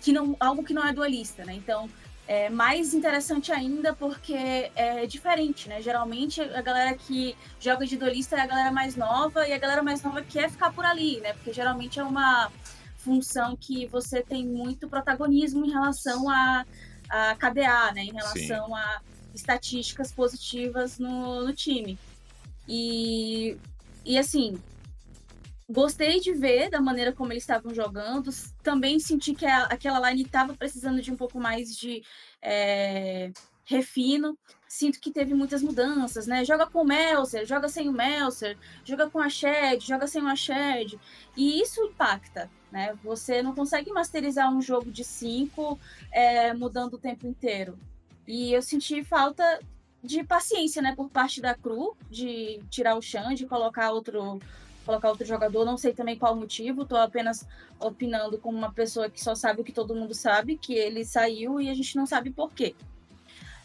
[0.00, 1.54] que não, algo que não é dualista, né?
[1.54, 1.90] Então,
[2.30, 5.82] é mais interessante ainda porque é diferente, né?
[5.82, 9.82] Geralmente a galera que joga de duelista é a galera mais nova e a galera
[9.82, 11.32] mais nova quer ficar por ali, né?
[11.32, 12.48] Porque geralmente é uma
[12.98, 16.64] função que você tem muito protagonismo em relação a,
[17.08, 18.04] a KDA, né?
[18.04, 18.74] Em relação Sim.
[18.74, 19.00] a
[19.34, 21.98] estatísticas positivas no, no time.
[22.68, 23.56] E,
[24.04, 24.56] e assim,
[25.70, 28.30] gostei de ver da maneira como eles estavam jogando.
[28.62, 32.02] Também senti que a, aquela line estava precisando de um pouco mais de
[32.42, 33.30] é,
[33.64, 34.36] refino.
[34.68, 36.44] Sinto que teve muitas mudanças, né?
[36.44, 40.36] Joga com o Melser, joga sem o Melser, joga com a Shed, joga sem o
[40.36, 40.98] Shed.
[41.36, 42.96] E isso impacta, né?
[43.02, 45.78] Você não consegue masterizar um jogo de cinco
[46.12, 47.78] é, mudando o tempo inteiro.
[48.26, 49.60] E eu senti falta
[50.02, 54.40] de paciência, né, por parte da Cru, de tirar o Xande, de colocar outro
[54.84, 57.46] colocar outro jogador, não sei também qual o motivo, tô apenas
[57.78, 61.60] opinando como uma pessoa que só sabe o que todo mundo sabe, que ele saiu
[61.60, 62.74] e a gente não sabe por quê.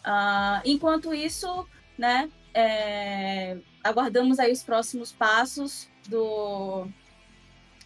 [0.06, 6.88] Uh, enquanto isso, né, é, aguardamos aí os próximos passos do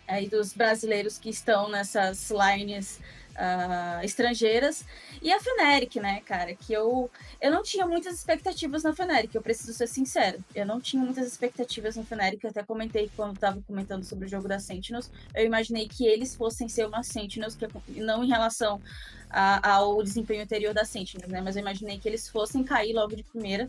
[0.08, 3.00] aí dos brasileiros que estão nessas lines
[3.40, 4.86] uh, estrangeiras.
[5.22, 7.10] E a Feneric, né, cara, que eu,
[7.42, 10.44] eu não tinha muitas expectativas na Feneric, eu preciso ser sincero.
[10.54, 14.48] Eu não tinha muitas expectativas na Feneric, até comentei quando estava comentando sobre o jogo
[14.48, 15.10] da Sentinels.
[15.34, 18.82] Eu imaginei que eles fossem ser uma Sentinels, que, não em relação
[19.30, 23.16] a, ao desempenho anterior da Sentinels, né, mas eu imaginei que eles fossem cair logo
[23.16, 23.68] de primeira.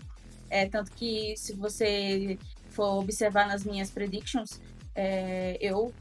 [0.49, 2.37] É, tanto que se você
[2.71, 4.61] for observar nas minhas predictions,
[4.97, 5.93] é, eu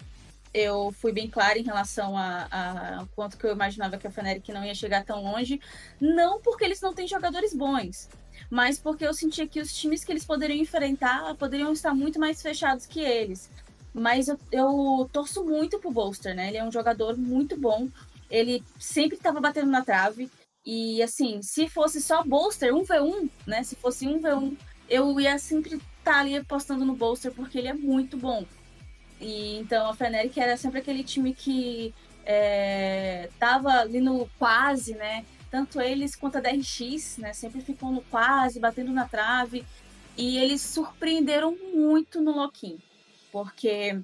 [0.54, 4.48] eu fui bem clara em relação a, a, quanto que eu imaginava que a Fnatic
[4.50, 5.60] não ia chegar tão longe,
[6.00, 8.10] não porque eles não têm jogadores bons,
[8.50, 12.42] mas porque eu sentia que os times que eles poderiam enfrentar poderiam estar muito mais
[12.42, 13.50] fechados que eles.
[13.94, 16.48] Mas eu, eu torço muito pro Bolster, né?
[16.48, 17.88] Ele é um jogador muito bom,
[18.30, 20.30] ele sempre estava batendo na trave,
[20.66, 23.64] e assim, se fosse só Bolster, 1v1, né?
[23.64, 24.56] Se fosse 1v1,
[24.90, 28.46] eu ia sempre estar tá ali apostando no Bolster, porque ele é muito bom.
[29.20, 31.94] E então a Fnatic era sempre aquele time que
[32.26, 35.26] é, tava ali no quase, né?
[35.52, 37.34] Tanto eles quanto a DRX, né?
[37.34, 39.66] Sempre ficam no quase, batendo na trave.
[40.18, 42.78] E eles surpreenderam muito no Loquim.
[43.32, 44.00] Porque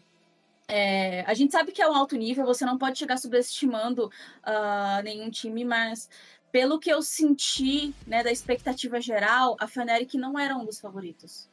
[0.67, 5.03] é, a gente sabe que é um alto nível, você não pode chegar subestimando uh,
[5.03, 6.09] nenhum time, mas
[6.51, 11.47] pelo que eu senti né, da expectativa geral, a Fnatic não era um dos favoritos.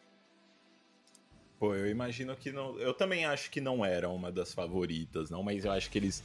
[1.62, 2.77] Pô, eu imagino que não.
[2.81, 6.20] Eu também acho que não era uma das favoritas, não, mas eu acho que eles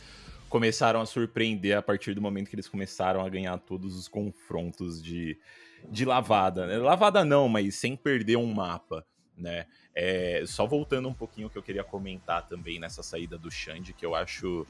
[0.49, 4.99] começaram a surpreender a partir do momento que eles começaram a ganhar todos os confrontos
[4.99, 5.37] de,
[5.91, 6.65] de lavada.
[6.65, 6.77] Né?
[6.77, 9.05] Lavada não, mas sem perder um mapa,
[9.37, 9.67] né?
[9.93, 14.03] É, só voltando um pouquinho que eu queria comentar também nessa saída do Xande, que
[14.03, 14.65] eu acho.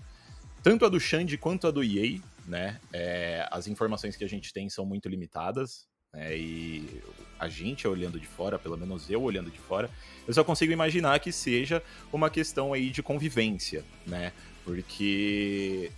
[0.62, 2.82] Tanto a do Xande quanto a do EA, né?
[2.91, 5.88] É, as informações que a gente tem são muito limitadas.
[6.12, 6.38] Né?
[6.38, 7.01] E
[7.39, 9.89] a gente olhando de fora, pelo menos eu olhando de fora,
[10.28, 14.32] eu só consigo imaginar que seja uma questão aí de convivência, né?
[14.63, 15.91] Porque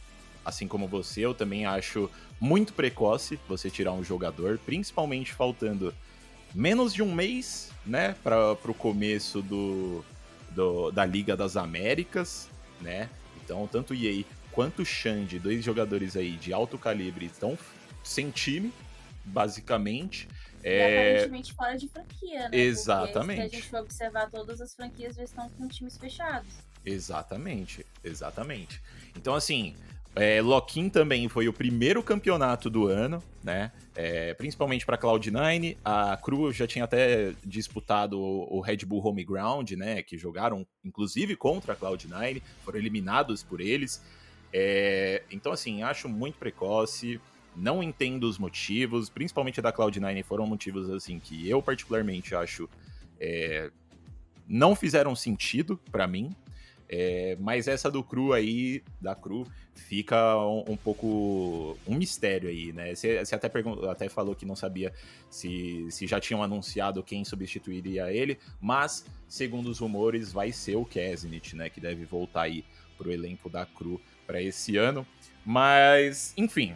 [0.46, 5.94] assim como você, eu também acho muito precoce você tirar um jogador, principalmente faltando
[6.54, 10.04] menos de um mês, né, para o começo do,
[10.52, 12.50] do, da Liga das Américas,
[12.82, 13.10] né?
[13.44, 17.58] Então, tanto o EA quanto o Xande, dois jogadores aí de alto calibre, estão
[18.04, 18.72] sem time,
[19.26, 20.28] basicamente.
[20.64, 21.16] É...
[21.16, 22.58] aparentemente fora de franquia, né?
[22.58, 23.42] Exatamente.
[23.42, 26.50] Porque se a gente for observar, todas as franquias já estão com times fechados.
[26.86, 28.82] Exatamente, exatamente.
[29.16, 29.76] Então, assim,
[30.16, 33.72] é, Loquin também foi o primeiro campeonato do ano, né?
[33.96, 35.78] É, principalmente para Cloud9.
[35.84, 40.02] A Cru já tinha até disputado o, Red Bull Home Ground, né?
[40.02, 44.02] Que jogaram, inclusive, contra a Cloud9, foram eliminados por eles.
[44.52, 47.22] É, então, assim, acho muito precoce.
[47.56, 52.70] Não entendo os motivos, principalmente da Cloud9, foram motivos assim que eu particularmente acho
[53.20, 53.72] é,
[54.48, 56.36] não fizeram sentido para mim.
[56.92, 62.74] É, mas essa do Cru aí, da Cru, fica um, um pouco um mistério aí,
[62.74, 62.96] né?
[62.96, 63.52] Você, você até,
[63.92, 64.92] até falou que não sabia
[65.30, 70.86] se, se já tinham anunciado quem substituiria ele, mas, segundo os rumores, vai ser o
[70.86, 71.70] Kesnit, né?
[71.70, 72.66] Que deve voltar aí
[72.98, 75.06] pro elenco da Cru para esse ano.
[75.46, 76.76] Mas, enfim,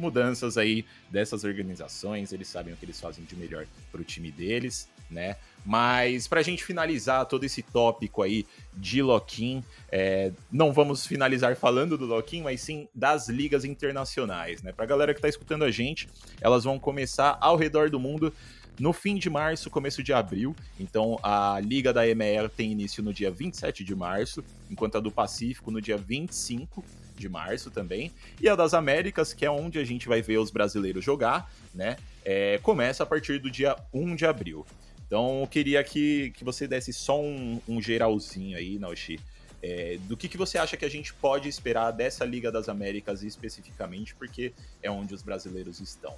[0.00, 4.30] mudanças aí dessas organizações, eles sabem o que eles fazem de melhor para o time
[4.30, 5.36] deles, né?
[5.64, 11.54] Mas para a gente finalizar todo esse tópico aí de Loquim, é, não vamos finalizar
[11.56, 14.72] falando do Loquim, mas sim das ligas internacionais, né?
[14.72, 16.08] Para a galera que está escutando a gente,
[16.40, 18.32] elas vão começar ao redor do mundo
[18.78, 20.56] no fim de março, começo de abril.
[20.78, 25.10] Então a Liga da EMEA tem início no dia 27 de março, enquanto a do
[25.10, 26.82] Pacífico no dia 25
[27.20, 28.10] de março também.
[28.40, 31.96] E a das Américas, que é onde a gente vai ver os brasileiros jogar, né?
[32.24, 34.66] É, começa a partir do dia 1 de abril.
[35.06, 39.20] Então eu queria que, que você desse só um, um geralzinho aí, Naoshi.
[39.62, 43.22] É, do que, que você acha que a gente pode esperar dessa Liga das Américas
[43.22, 46.16] especificamente, porque é onde os brasileiros estão.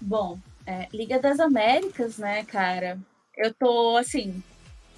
[0.00, 2.98] Bom, é, Liga das Américas, né, cara?
[3.36, 4.42] Eu tô assim.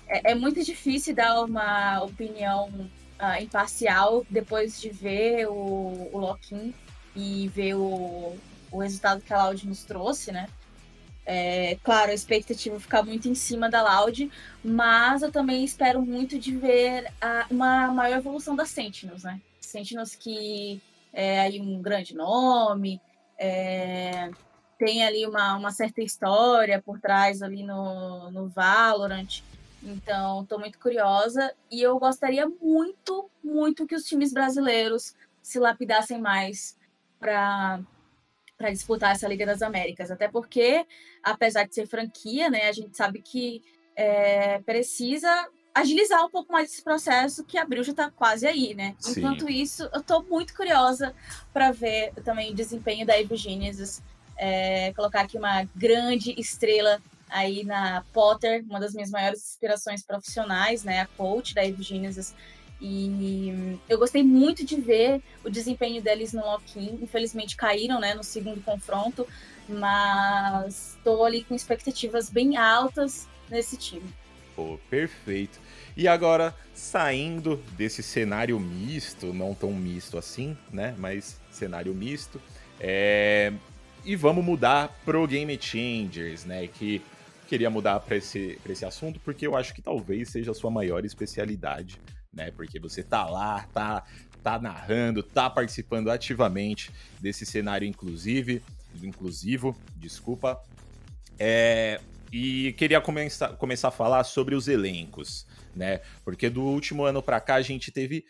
[0.08, 2.70] É, é muito difícil dar uma opinião
[3.20, 6.38] uh, imparcial depois de ver o, o
[7.14, 8.36] e ver o,
[8.70, 10.48] o resultado que a Loud nos trouxe, né?
[11.26, 14.30] É, claro, a expectativa ficar muito em cima da Loud,
[14.64, 19.40] mas eu também espero muito de ver a, uma maior evolução da Sentinels, né?
[19.60, 20.80] Sentinels que
[21.12, 23.00] é aí um grande nome,
[23.38, 24.30] é,
[24.78, 29.42] tem ali uma, uma certa história por trás ali no, no Valorant,
[29.82, 36.20] então, estou muito curiosa e eu gostaria muito, muito que os times brasileiros se lapidassem
[36.20, 36.76] mais
[37.18, 37.80] para
[38.56, 40.84] para disputar essa Liga das Américas, até porque,
[41.22, 43.62] apesar de ser franquia, né, a gente sabe que
[43.96, 48.94] é, precisa agilizar um pouco mais esse processo, que abril já está quase aí, né?
[48.98, 49.12] Sim.
[49.12, 51.14] Enquanto isso, eu estou muito curiosa
[51.54, 54.02] para ver também o desempenho da Evil Geniuses,
[54.36, 60.84] é, colocar aqui uma grande estrela aí na Potter, uma das minhas maiores inspirações profissionais,
[60.84, 61.00] né?
[61.00, 62.34] A coach da Evil Geniuses.
[62.80, 66.98] E eu gostei muito de ver o desempenho deles no lock-in.
[67.02, 69.26] Infelizmente caíram né, no segundo confronto,
[69.68, 74.10] mas estou ali com expectativas bem altas nesse time.
[74.56, 75.60] Pô, perfeito.
[75.96, 80.94] E agora, saindo desse cenário misto, não tão misto assim, né?
[80.98, 82.40] Mas cenário misto.
[82.78, 83.52] É...
[84.04, 86.66] E vamos mudar pro Game Changers, né?
[86.66, 87.02] Que
[87.50, 91.04] queria mudar para esse, esse assunto porque eu acho que talvez seja a sua maior
[91.04, 92.00] especialidade
[92.32, 92.50] né?
[92.50, 94.04] Porque você tá lá, tá,
[94.42, 98.62] tá narrando, tá participando ativamente desse cenário inclusive,
[99.02, 100.60] inclusivo, desculpa.
[101.38, 102.00] É,
[102.32, 106.00] e queria começar, começar a falar sobre os elencos, né?
[106.24, 108.24] Porque do último ano para cá a gente teve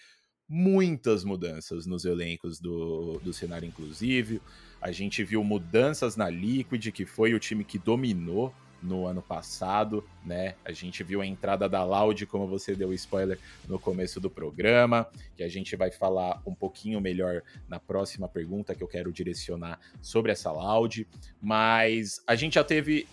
[0.48, 4.40] muitas mudanças nos elencos do, do cenário inclusive.
[4.80, 10.04] A gente viu mudanças na Liquid, que foi o time que dominou no ano passado,
[10.24, 10.54] né?
[10.64, 13.38] A gente viu a entrada da Loud, como você deu spoiler
[13.68, 18.74] no começo do programa, que a gente vai falar um pouquinho melhor na próxima pergunta
[18.74, 21.06] que eu quero direcionar sobre essa Loud,
[21.40, 23.06] mas a gente já teve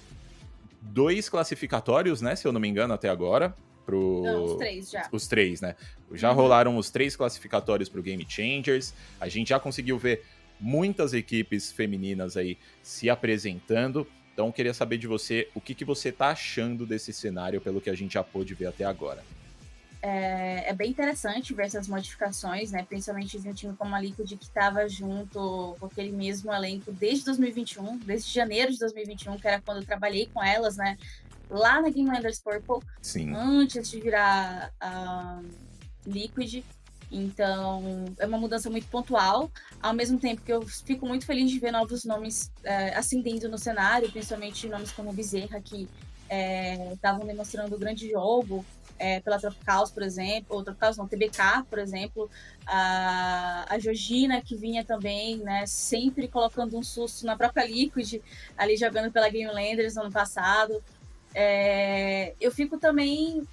[0.81, 3.55] dois classificatórios, né, se eu não me engano, até agora.
[3.85, 4.21] Pro...
[4.23, 5.07] Não, os três já.
[5.13, 5.75] Os três, né?
[6.11, 6.35] Já uhum.
[6.35, 8.93] rolaram os três classificatórios pro Game Changers.
[9.17, 10.25] A gente já conseguiu ver
[10.59, 14.05] muitas equipes femininas aí se apresentando.
[14.37, 17.89] Então, queria saber de você o que, que você está achando desse cenário, pelo que
[17.89, 19.23] a gente já pôde ver até agora.
[19.99, 22.85] É, é, bem interessante ver essas modificações, né?
[22.87, 27.25] Principalmente de um time como a Liquid que estava junto com aquele mesmo elenco desde
[27.25, 30.99] 2021, desde janeiro de 2021, que era quando eu trabalhei com elas, né?
[31.49, 33.33] Lá na Game Landers Purple, Sim.
[33.33, 35.41] antes de virar a
[36.05, 36.63] Liquid.
[37.11, 39.49] Então, é uma mudança muito pontual,
[39.81, 43.57] ao mesmo tempo que eu fico muito feliz de ver novos nomes é, ascendendo no
[43.57, 45.87] cenário, principalmente nomes como Bezerra, que
[46.93, 48.65] estavam é, demonstrando um grande jogo
[48.99, 52.29] é, pela Tropicals, por exemplo, ou Tropicals não, TBK, por exemplo,
[52.65, 58.21] a, a Georgina, que vinha também, né, sempre colocando um susto na própria Liquid,
[58.57, 60.83] ali jogando pela Game Landers no ano passado.
[62.39, 63.47] Eu fico também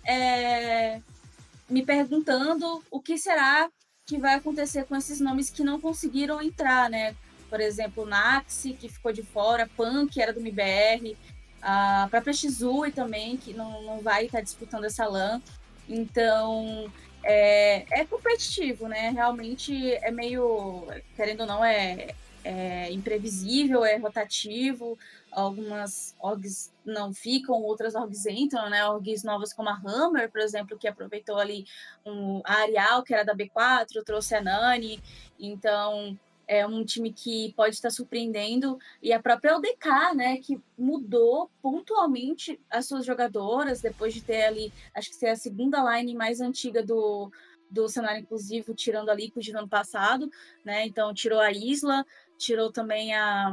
[1.68, 3.68] me perguntando o que será
[4.06, 7.14] que vai acontecer com esses nomes que não conseguiram entrar, né?
[7.48, 11.16] Por exemplo, Naxi, que ficou de fora, Pan, que era do MBR,
[11.62, 15.40] a própria Shizui também, que não, não vai estar disputando essa LAN.
[15.88, 16.90] Então,
[17.22, 19.10] é, é competitivo, né?
[19.10, 24.96] Realmente é meio, querendo ou não, é, é imprevisível, é rotativo
[25.34, 28.86] algumas orgs não ficam, outras orgs entram, né?
[28.86, 31.66] Orgs novas como a Hammer, por exemplo, que aproveitou ali
[32.06, 35.02] um, a Arial, que era da B4, trouxe a Nani.
[35.38, 38.78] Então, é um time que pode estar surpreendendo.
[39.02, 40.36] E a própria LDK, né?
[40.38, 45.82] Que mudou pontualmente as suas jogadoras, depois de ter ali, acho que ser a segunda
[45.96, 47.30] line mais antiga do,
[47.70, 50.30] do cenário inclusivo, tirando a Liquid no ano passado,
[50.64, 50.86] né?
[50.86, 52.06] Então, tirou a Isla,
[52.38, 53.52] tirou também a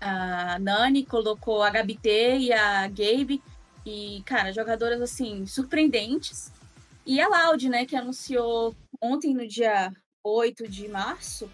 [0.00, 3.40] a Nani, colocou a Gabité e a Gabe.
[3.86, 6.52] E, cara, jogadoras, assim, surpreendentes.
[7.06, 9.92] E a Loud, né, que anunciou ontem, no dia
[10.24, 11.48] 8 de março,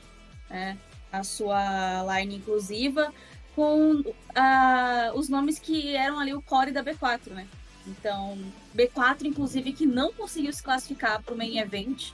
[0.49, 0.79] né,
[1.13, 3.13] a sua line inclusiva,
[3.55, 4.03] com
[5.15, 7.47] os nomes que eram ali o core da B4, né?
[7.87, 8.39] Então,
[8.75, 12.13] B4, inclusive, que não conseguiu se classificar para o main event,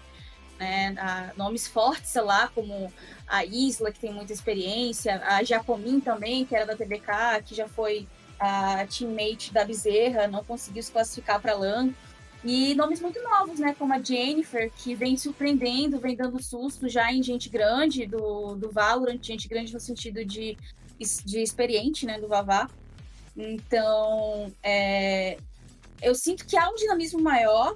[0.59, 0.95] né?
[0.99, 2.93] A, nomes fortes lá, como
[3.27, 7.69] a Isla, que tem muita experiência, a Jacomin também, que era da TBK, que já
[7.69, 8.07] foi
[8.39, 11.93] a teammate da Bezerra, não conseguiu se classificar para LAN.
[12.45, 13.75] E nomes muito novos, né?
[13.79, 18.71] Como a Jennifer, que vem surpreendendo, vem dando susto já em gente grande do, do
[18.71, 20.57] Valorant, gente grande no sentido de,
[21.25, 22.21] de experiente, né?
[22.21, 22.69] Do Vavá.
[23.35, 25.39] Então, é,
[26.03, 27.75] eu sinto que há um dinamismo maior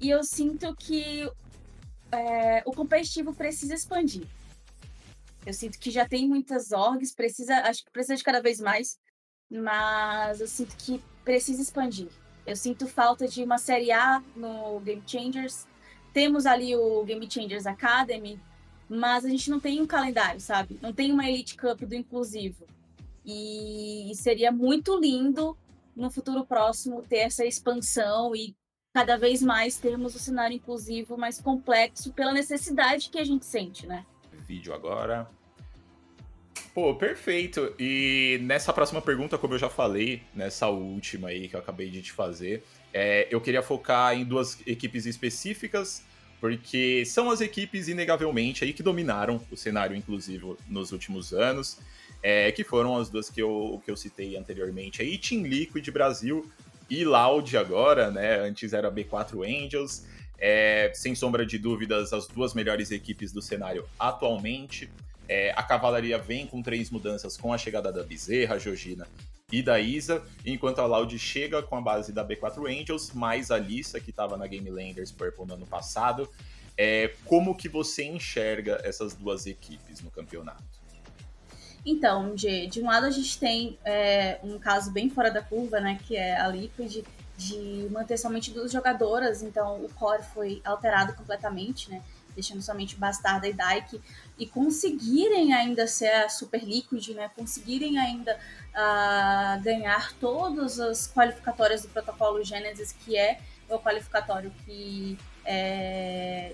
[0.00, 1.30] e eu sinto que
[2.12, 4.26] é, o competitivo precisa expandir.
[5.46, 8.98] Eu sinto que já tem muitas orgs, precisa, acho que precisa de cada vez mais,
[9.50, 12.08] mas eu sinto que precisa expandir.
[12.46, 15.66] Eu sinto falta de uma série A no Game Changers.
[16.12, 18.40] Temos ali o Game Changers Academy,
[18.88, 20.78] mas a gente não tem um calendário, sabe?
[20.80, 22.66] Não tem uma Elite Cup do inclusivo.
[23.24, 25.56] E seria muito lindo
[25.94, 28.56] no futuro próximo ter essa expansão e
[28.98, 33.86] cada vez mais termos o cenário inclusivo mais complexo pela necessidade que a gente sente,
[33.86, 34.04] né?
[34.44, 35.30] Vídeo agora.
[36.74, 37.72] Pô, perfeito.
[37.78, 42.02] E nessa próxima pergunta, como eu já falei, nessa última aí que eu acabei de
[42.02, 46.02] te fazer, É, eu queria focar em duas equipes específicas,
[46.40, 51.78] porque são as equipes, inegavelmente, aí que dominaram o cenário inclusivo nos últimos anos,
[52.22, 55.02] é, que foram as duas que eu, que eu citei anteriormente.
[55.02, 56.44] Aí, Team Liquid Brasil
[56.88, 58.40] e Loud agora, né?
[58.40, 60.06] Antes era B4 Angels.
[60.40, 64.88] É, sem sombra de dúvidas, as duas melhores equipes do cenário atualmente.
[65.28, 69.06] É, a Cavalaria vem com três mudanças com a chegada da Bezerra, Georgina
[69.50, 73.58] e da Isa, enquanto a Loud chega com a base da B4 Angels, mais a
[73.58, 76.28] Lissa, que estava na Game Landers Purple no ano passado.
[76.76, 80.77] É, como que você enxerga essas duas equipes no campeonato?
[81.90, 85.80] Então, de, de um lado a gente tem é, um caso bem fora da curva,
[85.80, 87.02] né, que é a Liquid,
[87.36, 92.02] de manter somente duas jogadoras, então o core foi alterado completamente, né?
[92.34, 94.00] deixando somente Bastarda e Dyke,
[94.38, 97.28] e conseguirem ainda ser a Super Liquid, né?
[97.34, 105.18] Conseguirem ainda uh, ganhar todas as qualificatórias do protocolo Genesis, que é o qualificatório que
[105.44, 106.52] é,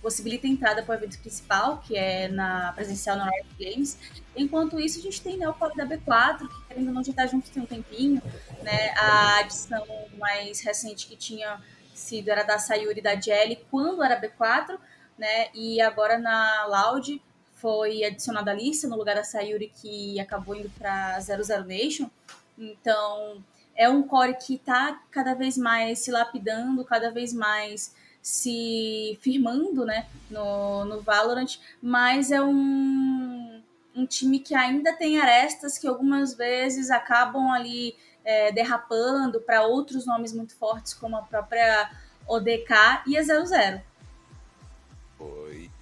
[0.00, 3.98] possibilita a entrada para o evento principal, que é na presencial no Riot Games.
[4.36, 7.10] Enquanto isso, a gente tem né, o Pop da B4, que querendo ou não já
[7.10, 8.22] está junto tem um tempinho,
[8.62, 8.90] né?
[8.96, 9.84] A adição
[10.18, 11.60] mais recente que tinha
[11.94, 14.78] sido era da Sayuri e da Jelly quando era B4,
[15.18, 15.48] né?
[15.54, 17.22] E agora na Loud
[17.54, 22.10] foi adicionada a Lisa no lugar da Sayuri, que acabou indo para 00 Nation.
[22.56, 23.44] Então,
[23.74, 29.84] é um core que está cada vez mais se lapidando, cada vez mais se firmando
[29.84, 33.62] né, no, no Valorant, mas é um,
[33.94, 40.06] um time que ainda tem arestas que algumas vezes acabam ali é, derrapando para outros
[40.06, 41.90] nomes muito fortes, como a própria
[42.26, 43.82] ODK e a 00.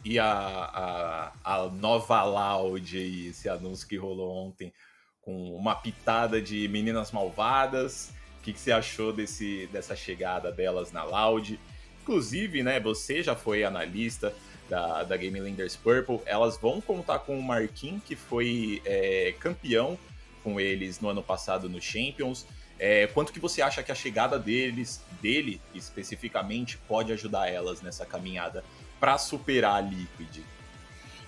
[0.04, 4.72] E a, a, a nova Loud esse anúncio que rolou ontem,
[5.20, 8.12] com uma pitada de meninas malvadas.
[8.38, 11.60] O que, que você achou desse, dessa chegada delas na Loud?
[12.08, 14.34] Inclusive, né, você já foi analista
[14.66, 16.20] da, da Game Landers Purple.
[16.24, 19.98] Elas vão contar com o Marquinhos, que foi é, campeão
[20.42, 22.46] com eles no ano passado no Champions.
[22.78, 28.06] É, quanto que você acha que a chegada deles, dele especificamente, pode ajudar elas nessa
[28.06, 28.64] caminhada
[28.98, 30.42] para superar a Liquid?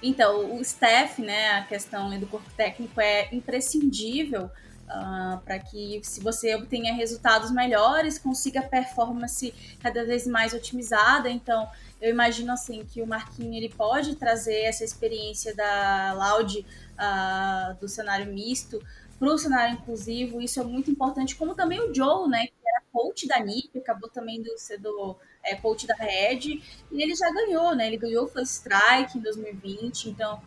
[0.02, 4.50] Então, o staff, né, a questão do corpo técnico é imprescindível
[4.90, 11.30] uh, para que, se você obtenha resultados melhores, consiga performance cada vez mais otimizada.
[11.30, 11.68] Então,
[12.00, 17.88] eu imagino assim que o Marquinhos ele pode trazer essa experiência da Loud uh, do
[17.88, 18.82] cenário misto
[19.18, 20.40] para o cenário inclusivo.
[20.40, 24.08] Isso é muito importante, como também o Joe, né, que era coach da NIP, acabou
[24.08, 27.86] também do, sendo é, coach da Red, e ele já ganhou, né?
[27.86, 30.40] Ele ganhou First Strike em 2020, então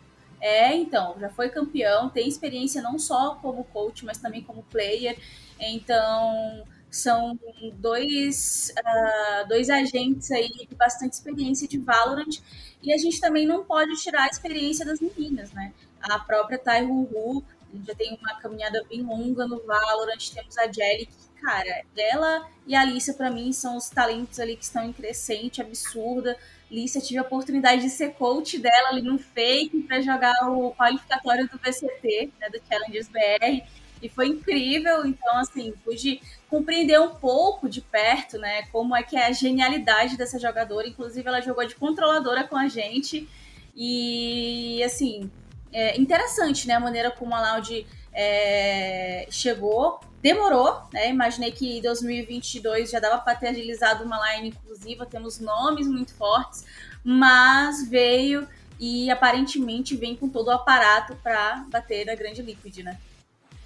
[0.46, 5.16] é, então, já foi campeão, tem experiência não só como coach, mas também como player.
[5.58, 7.38] Então, são
[7.78, 12.42] dois, uh, dois agentes aí de bastante experiência de Valorant.
[12.82, 15.72] E a gente também não pode tirar a experiência das meninas, né?
[16.02, 17.42] A própria Tai Hu
[17.86, 20.30] já tem uma caminhada bem longa no Valorant.
[20.30, 24.56] Temos a Jelly, que, cara, ela e a Alicia, para mim, são os talentos ali
[24.56, 26.36] que estão em crescente, absurda.
[26.70, 31.48] Alicia, tive a oportunidade de ser coach dela ali no Fake para jogar o qualificatório
[31.48, 33.62] do VCT, né, do Challengers BR.
[34.02, 39.16] E foi incrível, então, assim, pude compreender um pouco de perto, né, como é que
[39.16, 40.86] é a genialidade dessa jogadora.
[40.86, 43.28] Inclusive, ela jogou de controladora com a gente.
[43.74, 45.30] E, assim,
[45.72, 46.74] é interessante, né?
[46.74, 50.00] A maneira como a Loud é, chegou.
[50.24, 51.10] Demorou, né?
[51.10, 56.14] Imaginei que em 2022 já dava para ter agilizado uma line inclusiva, temos nomes muito
[56.14, 56.64] fortes,
[57.04, 58.48] mas veio
[58.80, 62.98] e aparentemente vem com todo o aparato para bater na grande Liquid, né?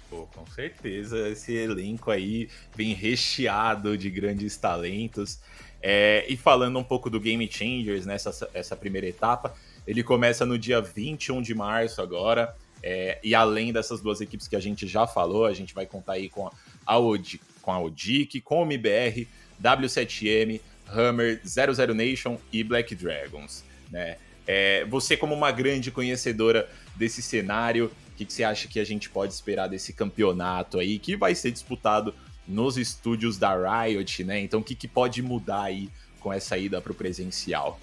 [0.09, 5.39] Pô, com certeza, esse elenco aí vem recheado de grandes talentos.
[5.81, 9.55] É, e falando um pouco do Game Changers nessa essa primeira etapa,
[9.87, 12.53] ele começa no dia 21 de março agora.
[12.81, 16.13] É, e além dessas duas equipes que a gente já falou, a gente vai contar
[16.13, 16.49] aí com
[16.85, 19.27] a, Odic, com a Odic, com o MBR,
[19.61, 23.63] W7M, Hammer, 00 Nation e Black Dragons.
[23.91, 24.17] Né?
[24.47, 28.83] É, você, como uma grande conhecedora desse cenário, o que, que você acha que a
[28.83, 32.13] gente pode esperar desse campeonato aí, que vai ser disputado
[32.47, 34.39] nos estúdios da Riot, né?
[34.39, 37.79] Então, o que, que pode mudar aí com essa ida para o presencial?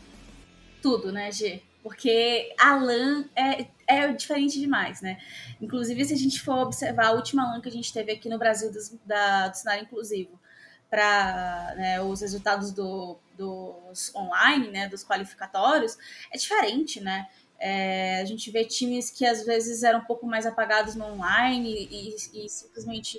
[0.82, 1.62] Tudo, né, G?
[1.86, 5.20] Porque a LAN é, é diferente demais, né?
[5.60, 8.40] Inclusive, se a gente for observar a última LAN que a gente teve aqui no
[8.40, 8.72] Brasil
[9.04, 10.36] da, do cenário inclusivo,
[10.90, 15.96] para né, os resultados do, dos online, né, dos qualificatórios,
[16.32, 17.28] é diferente, né?
[17.56, 21.88] É, a gente vê times que às vezes eram um pouco mais apagados no online
[21.88, 23.16] e, e, simplesmente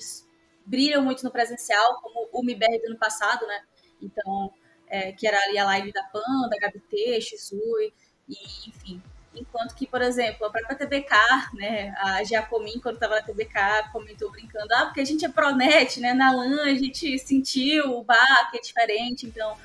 [0.65, 3.61] brilham muito no presencial, como o MIBR do ano passado, né?
[4.01, 4.51] Então,
[4.89, 7.93] é, que era ali a live da Panda, HBT, Shisui,
[8.27, 9.01] e enfim.
[9.35, 11.15] Enquanto que, por exemplo, a própria TBK,
[11.53, 15.99] né, a Giacomin, quando estava na TBK, comentou brincando, ah, porque a gente é pronet,
[15.99, 19.55] né, na LAN a gente sentiu o bar que é diferente, então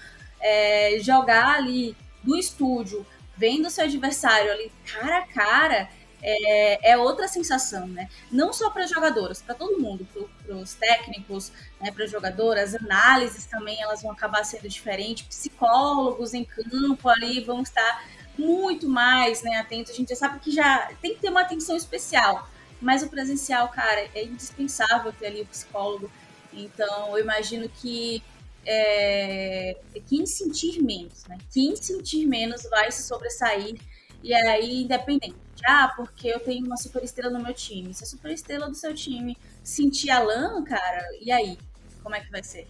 [0.40, 3.06] é, jogar ali do estúdio,
[3.36, 5.88] vendo o seu adversário ali cara a cara,
[6.22, 8.08] é, é outra sensação, né?
[8.30, 10.06] Não só para jogadoras, para todo mundo,
[10.46, 11.50] para os técnicos,
[11.80, 17.62] né, para jogadoras, análises também elas vão acabar sendo diferentes, psicólogos em campo ali vão
[17.62, 18.04] estar
[18.38, 19.92] muito mais né, atentos.
[19.92, 22.48] A gente já sabe que já tem que ter uma atenção especial,
[22.80, 26.10] mas o presencial, cara, é indispensável ter ali o psicólogo.
[26.52, 28.22] Então, eu imagino que
[28.64, 29.76] é,
[30.06, 31.38] quem sentir menos, né?
[31.52, 33.80] Quem sentir menos vai se sobressair.
[34.22, 35.36] E aí, independente.
[35.64, 37.94] Ah, porque eu tenho uma super estrela no meu time.
[37.94, 41.58] Se a super estrela do seu time sentir a lã, cara, e aí?
[42.02, 42.68] Como é que vai ser?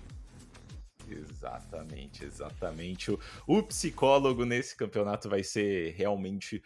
[1.13, 3.11] Exatamente, exatamente.
[3.11, 6.63] O, o psicólogo nesse campeonato vai ser realmente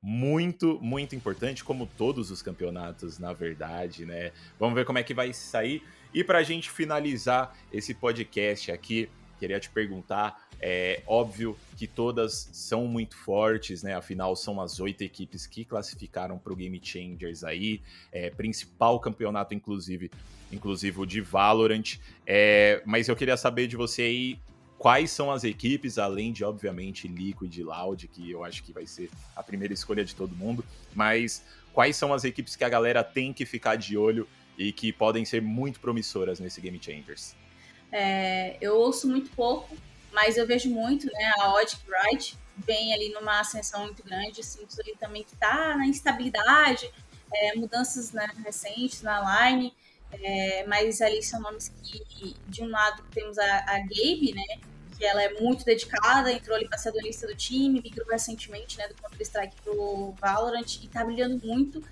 [0.00, 4.32] muito, muito importante, como todos os campeonatos, na verdade, né?
[4.58, 5.82] Vamos ver como é que vai sair.
[6.14, 12.48] E para a gente finalizar esse podcast aqui, queria te perguntar é óbvio que todas
[12.52, 13.94] são muito fortes, né?
[13.94, 17.80] Afinal, são as oito equipes que classificaram para o Game Changers aí,
[18.10, 20.10] é, principal campeonato, inclusive,
[20.50, 21.98] inclusive de Valorant.
[22.26, 24.38] É, mas eu queria saber de você aí
[24.76, 28.86] quais são as equipes, além de, obviamente, Liquid e Loud, que eu acho que vai
[28.86, 33.04] ser a primeira escolha de todo mundo, mas quais são as equipes que a galera
[33.04, 37.36] tem que ficar de olho e que podem ser muito promissoras nesse Game Changers?
[37.90, 39.76] É, eu ouço muito pouco
[40.12, 44.74] mas eu vejo muito, né, a Odd Wright vem ali numa ascensão muito grande, sinto
[44.80, 46.92] ali também que está na instabilidade,
[47.32, 49.74] é, mudanças né, recentes na line,
[50.12, 54.60] é, mas ali são nomes que, de um lado, temos a, a Gabe, né,
[54.96, 58.88] que ela é muito dedicada, entrou ali para ser donista do time, migrou recentemente, né,
[58.88, 61.82] do Counter-Strike pro Valorant e está brilhando muito,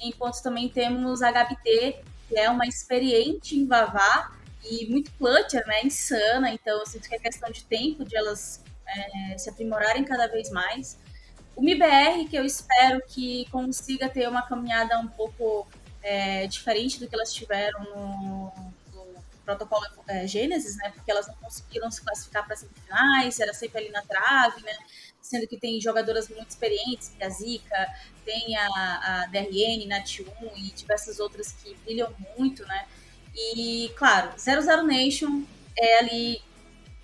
[0.00, 5.82] enquanto também temos a HBT, que é uma experiente em Vavá, e muito clutcher, né?
[5.84, 6.50] Insana.
[6.50, 10.50] Então, eu sinto que é questão de tempo de elas é, se aprimorarem cada vez
[10.50, 10.98] mais.
[11.54, 15.66] O MIBR, que eu espero que consiga ter uma caminhada um pouco
[16.02, 18.52] é, diferente do que elas tiveram no,
[18.92, 20.90] no protocolo é, Gênesis, né?
[20.94, 24.76] Porque elas não conseguiram se classificar para semifinais, era sempre ali na trave, né?
[25.20, 27.86] Sendo que tem jogadoras muito experientes, a Zika,
[28.24, 32.86] tem a, a DRN, Nat1 e diversas outras que brilham muito, né?
[33.34, 35.42] E, claro, 00 Nation
[35.78, 36.42] é ali.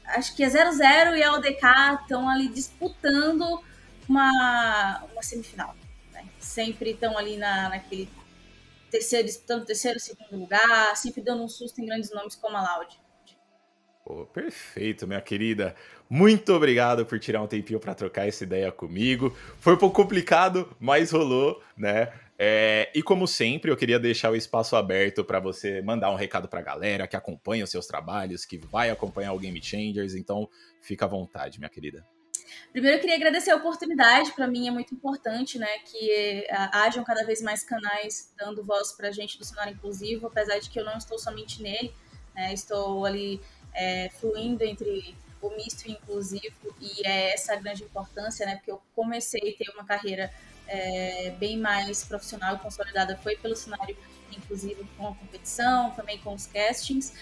[0.04, 3.62] Acho que é 00 e a ODK estão ali disputando
[4.08, 5.76] uma, uma semifinal.
[6.12, 6.24] Né?
[6.38, 8.08] Sempre estão ali na, naquele
[8.90, 12.98] terceiro, disputando terceiro, segundo lugar, sempre dando um susto em grandes nomes como a Loud.
[14.10, 15.76] Oh, perfeito, minha querida.
[16.08, 19.36] Muito obrigado por tirar um tempinho para trocar essa ideia comigo.
[19.60, 22.10] Foi um pouco complicado, mas rolou, né?
[22.40, 26.46] É, e como sempre, eu queria deixar o espaço aberto para você mandar um recado
[26.48, 30.14] para a galera que acompanha os seus trabalhos, que vai acompanhar o Game Changers.
[30.14, 30.48] Então,
[30.80, 32.06] fica à vontade, minha querida.
[32.72, 34.32] Primeiro, eu queria agradecer a oportunidade.
[34.32, 38.92] Para mim é muito importante, né, que uh, hajam cada vez mais canais dando voz
[38.92, 41.92] para a gente do cenário inclusivo, apesar de que eu não estou somente nele,
[42.34, 43.40] né, estou ali
[43.74, 48.56] é, fluindo entre o misto e o inclusivo e é essa a grande importância, né,
[48.56, 50.32] porque eu comecei a ter uma carreira
[50.68, 53.96] é, bem mais profissional e consolidada foi pelo cenário,
[54.36, 57.12] inclusive com a competição, também com os castings.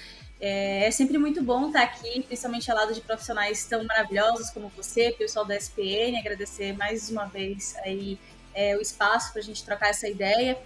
[0.41, 4.69] É, é, sempre muito bom estar aqui, principalmente ao lado de profissionais tão maravilhosos como
[4.69, 8.19] você, pessoal da SPN, agradecer mais uma vez aí
[8.55, 10.59] é, o espaço para a gente trocar essa ideia.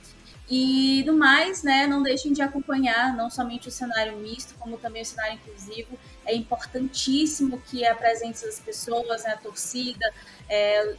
[0.53, 5.03] E do mais, né, não deixem de acompanhar não somente o cenário misto, como também
[5.03, 5.97] o cenário inclusivo.
[6.27, 10.13] É importantíssimo que a presença das pessoas, né, a torcida,
[10.49, 10.97] é,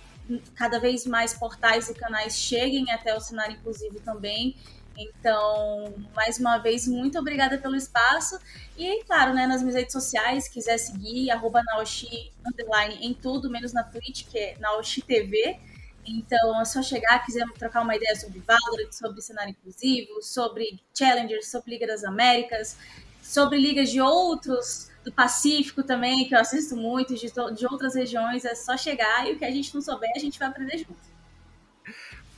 [0.56, 4.56] cada vez mais portais e canais cheguem até o cenário inclusivo também.
[4.98, 8.38] Então, mais uma vez, muito obrigada pelo espaço.
[8.78, 13.74] E, claro, né, nas minhas redes sociais, quiser seguir, arroba Naoshi, underline, em tudo, menos
[13.74, 15.60] na Twitch, que é Naoshi TV.
[16.06, 21.50] Então, é só chegar, quiser trocar uma ideia sobre Valorant, sobre cenário inclusivo, sobre Challengers,
[21.50, 22.78] sobre Liga das Américas,
[23.22, 28.46] sobre ligas de outros do Pacífico também, que eu assisto muito, de, de outras regiões,
[28.46, 31.12] é só chegar e o que a gente não souber, a gente vai aprender junto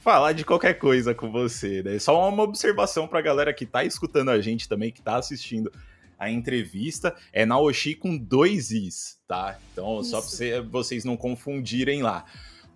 [0.04, 1.98] falar de qualquer coisa com você, né?
[1.98, 5.72] Só uma observação pra galera que tá escutando a gente também, que tá assistindo
[6.20, 9.58] a entrevista, é Naoshi com dois Is, tá?
[9.72, 10.10] Então, Isso.
[10.10, 12.26] só pra você, vocês não confundirem lá.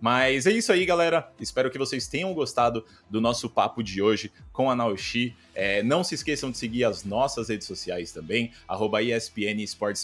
[0.00, 1.28] Mas é isso aí, galera.
[1.40, 5.34] Espero que vocês tenham gostado do nosso papo de hoje com a Naoshi.
[5.54, 9.56] É, não se esqueçam de seguir as nossas redes sociais também, arroba ESPN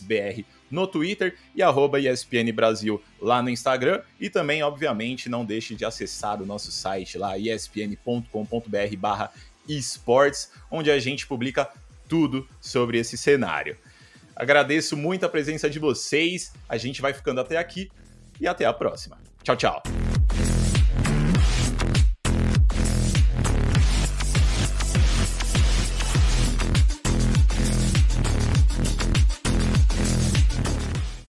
[0.03, 4.03] BR no Twitter e arroba ESPN Brasil lá no Instagram.
[4.19, 9.33] E também, obviamente, não deixe de acessar o nosso site lá, espn.com.br barra
[9.69, 11.71] esportes, onde a gente publica
[12.09, 13.79] tudo sobre esse cenário.
[14.35, 17.91] Agradeço muito a presença de vocês, a gente vai ficando até aqui
[18.41, 19.17] e até a próxima.
[19.45, 19.83] Tchau, tchau.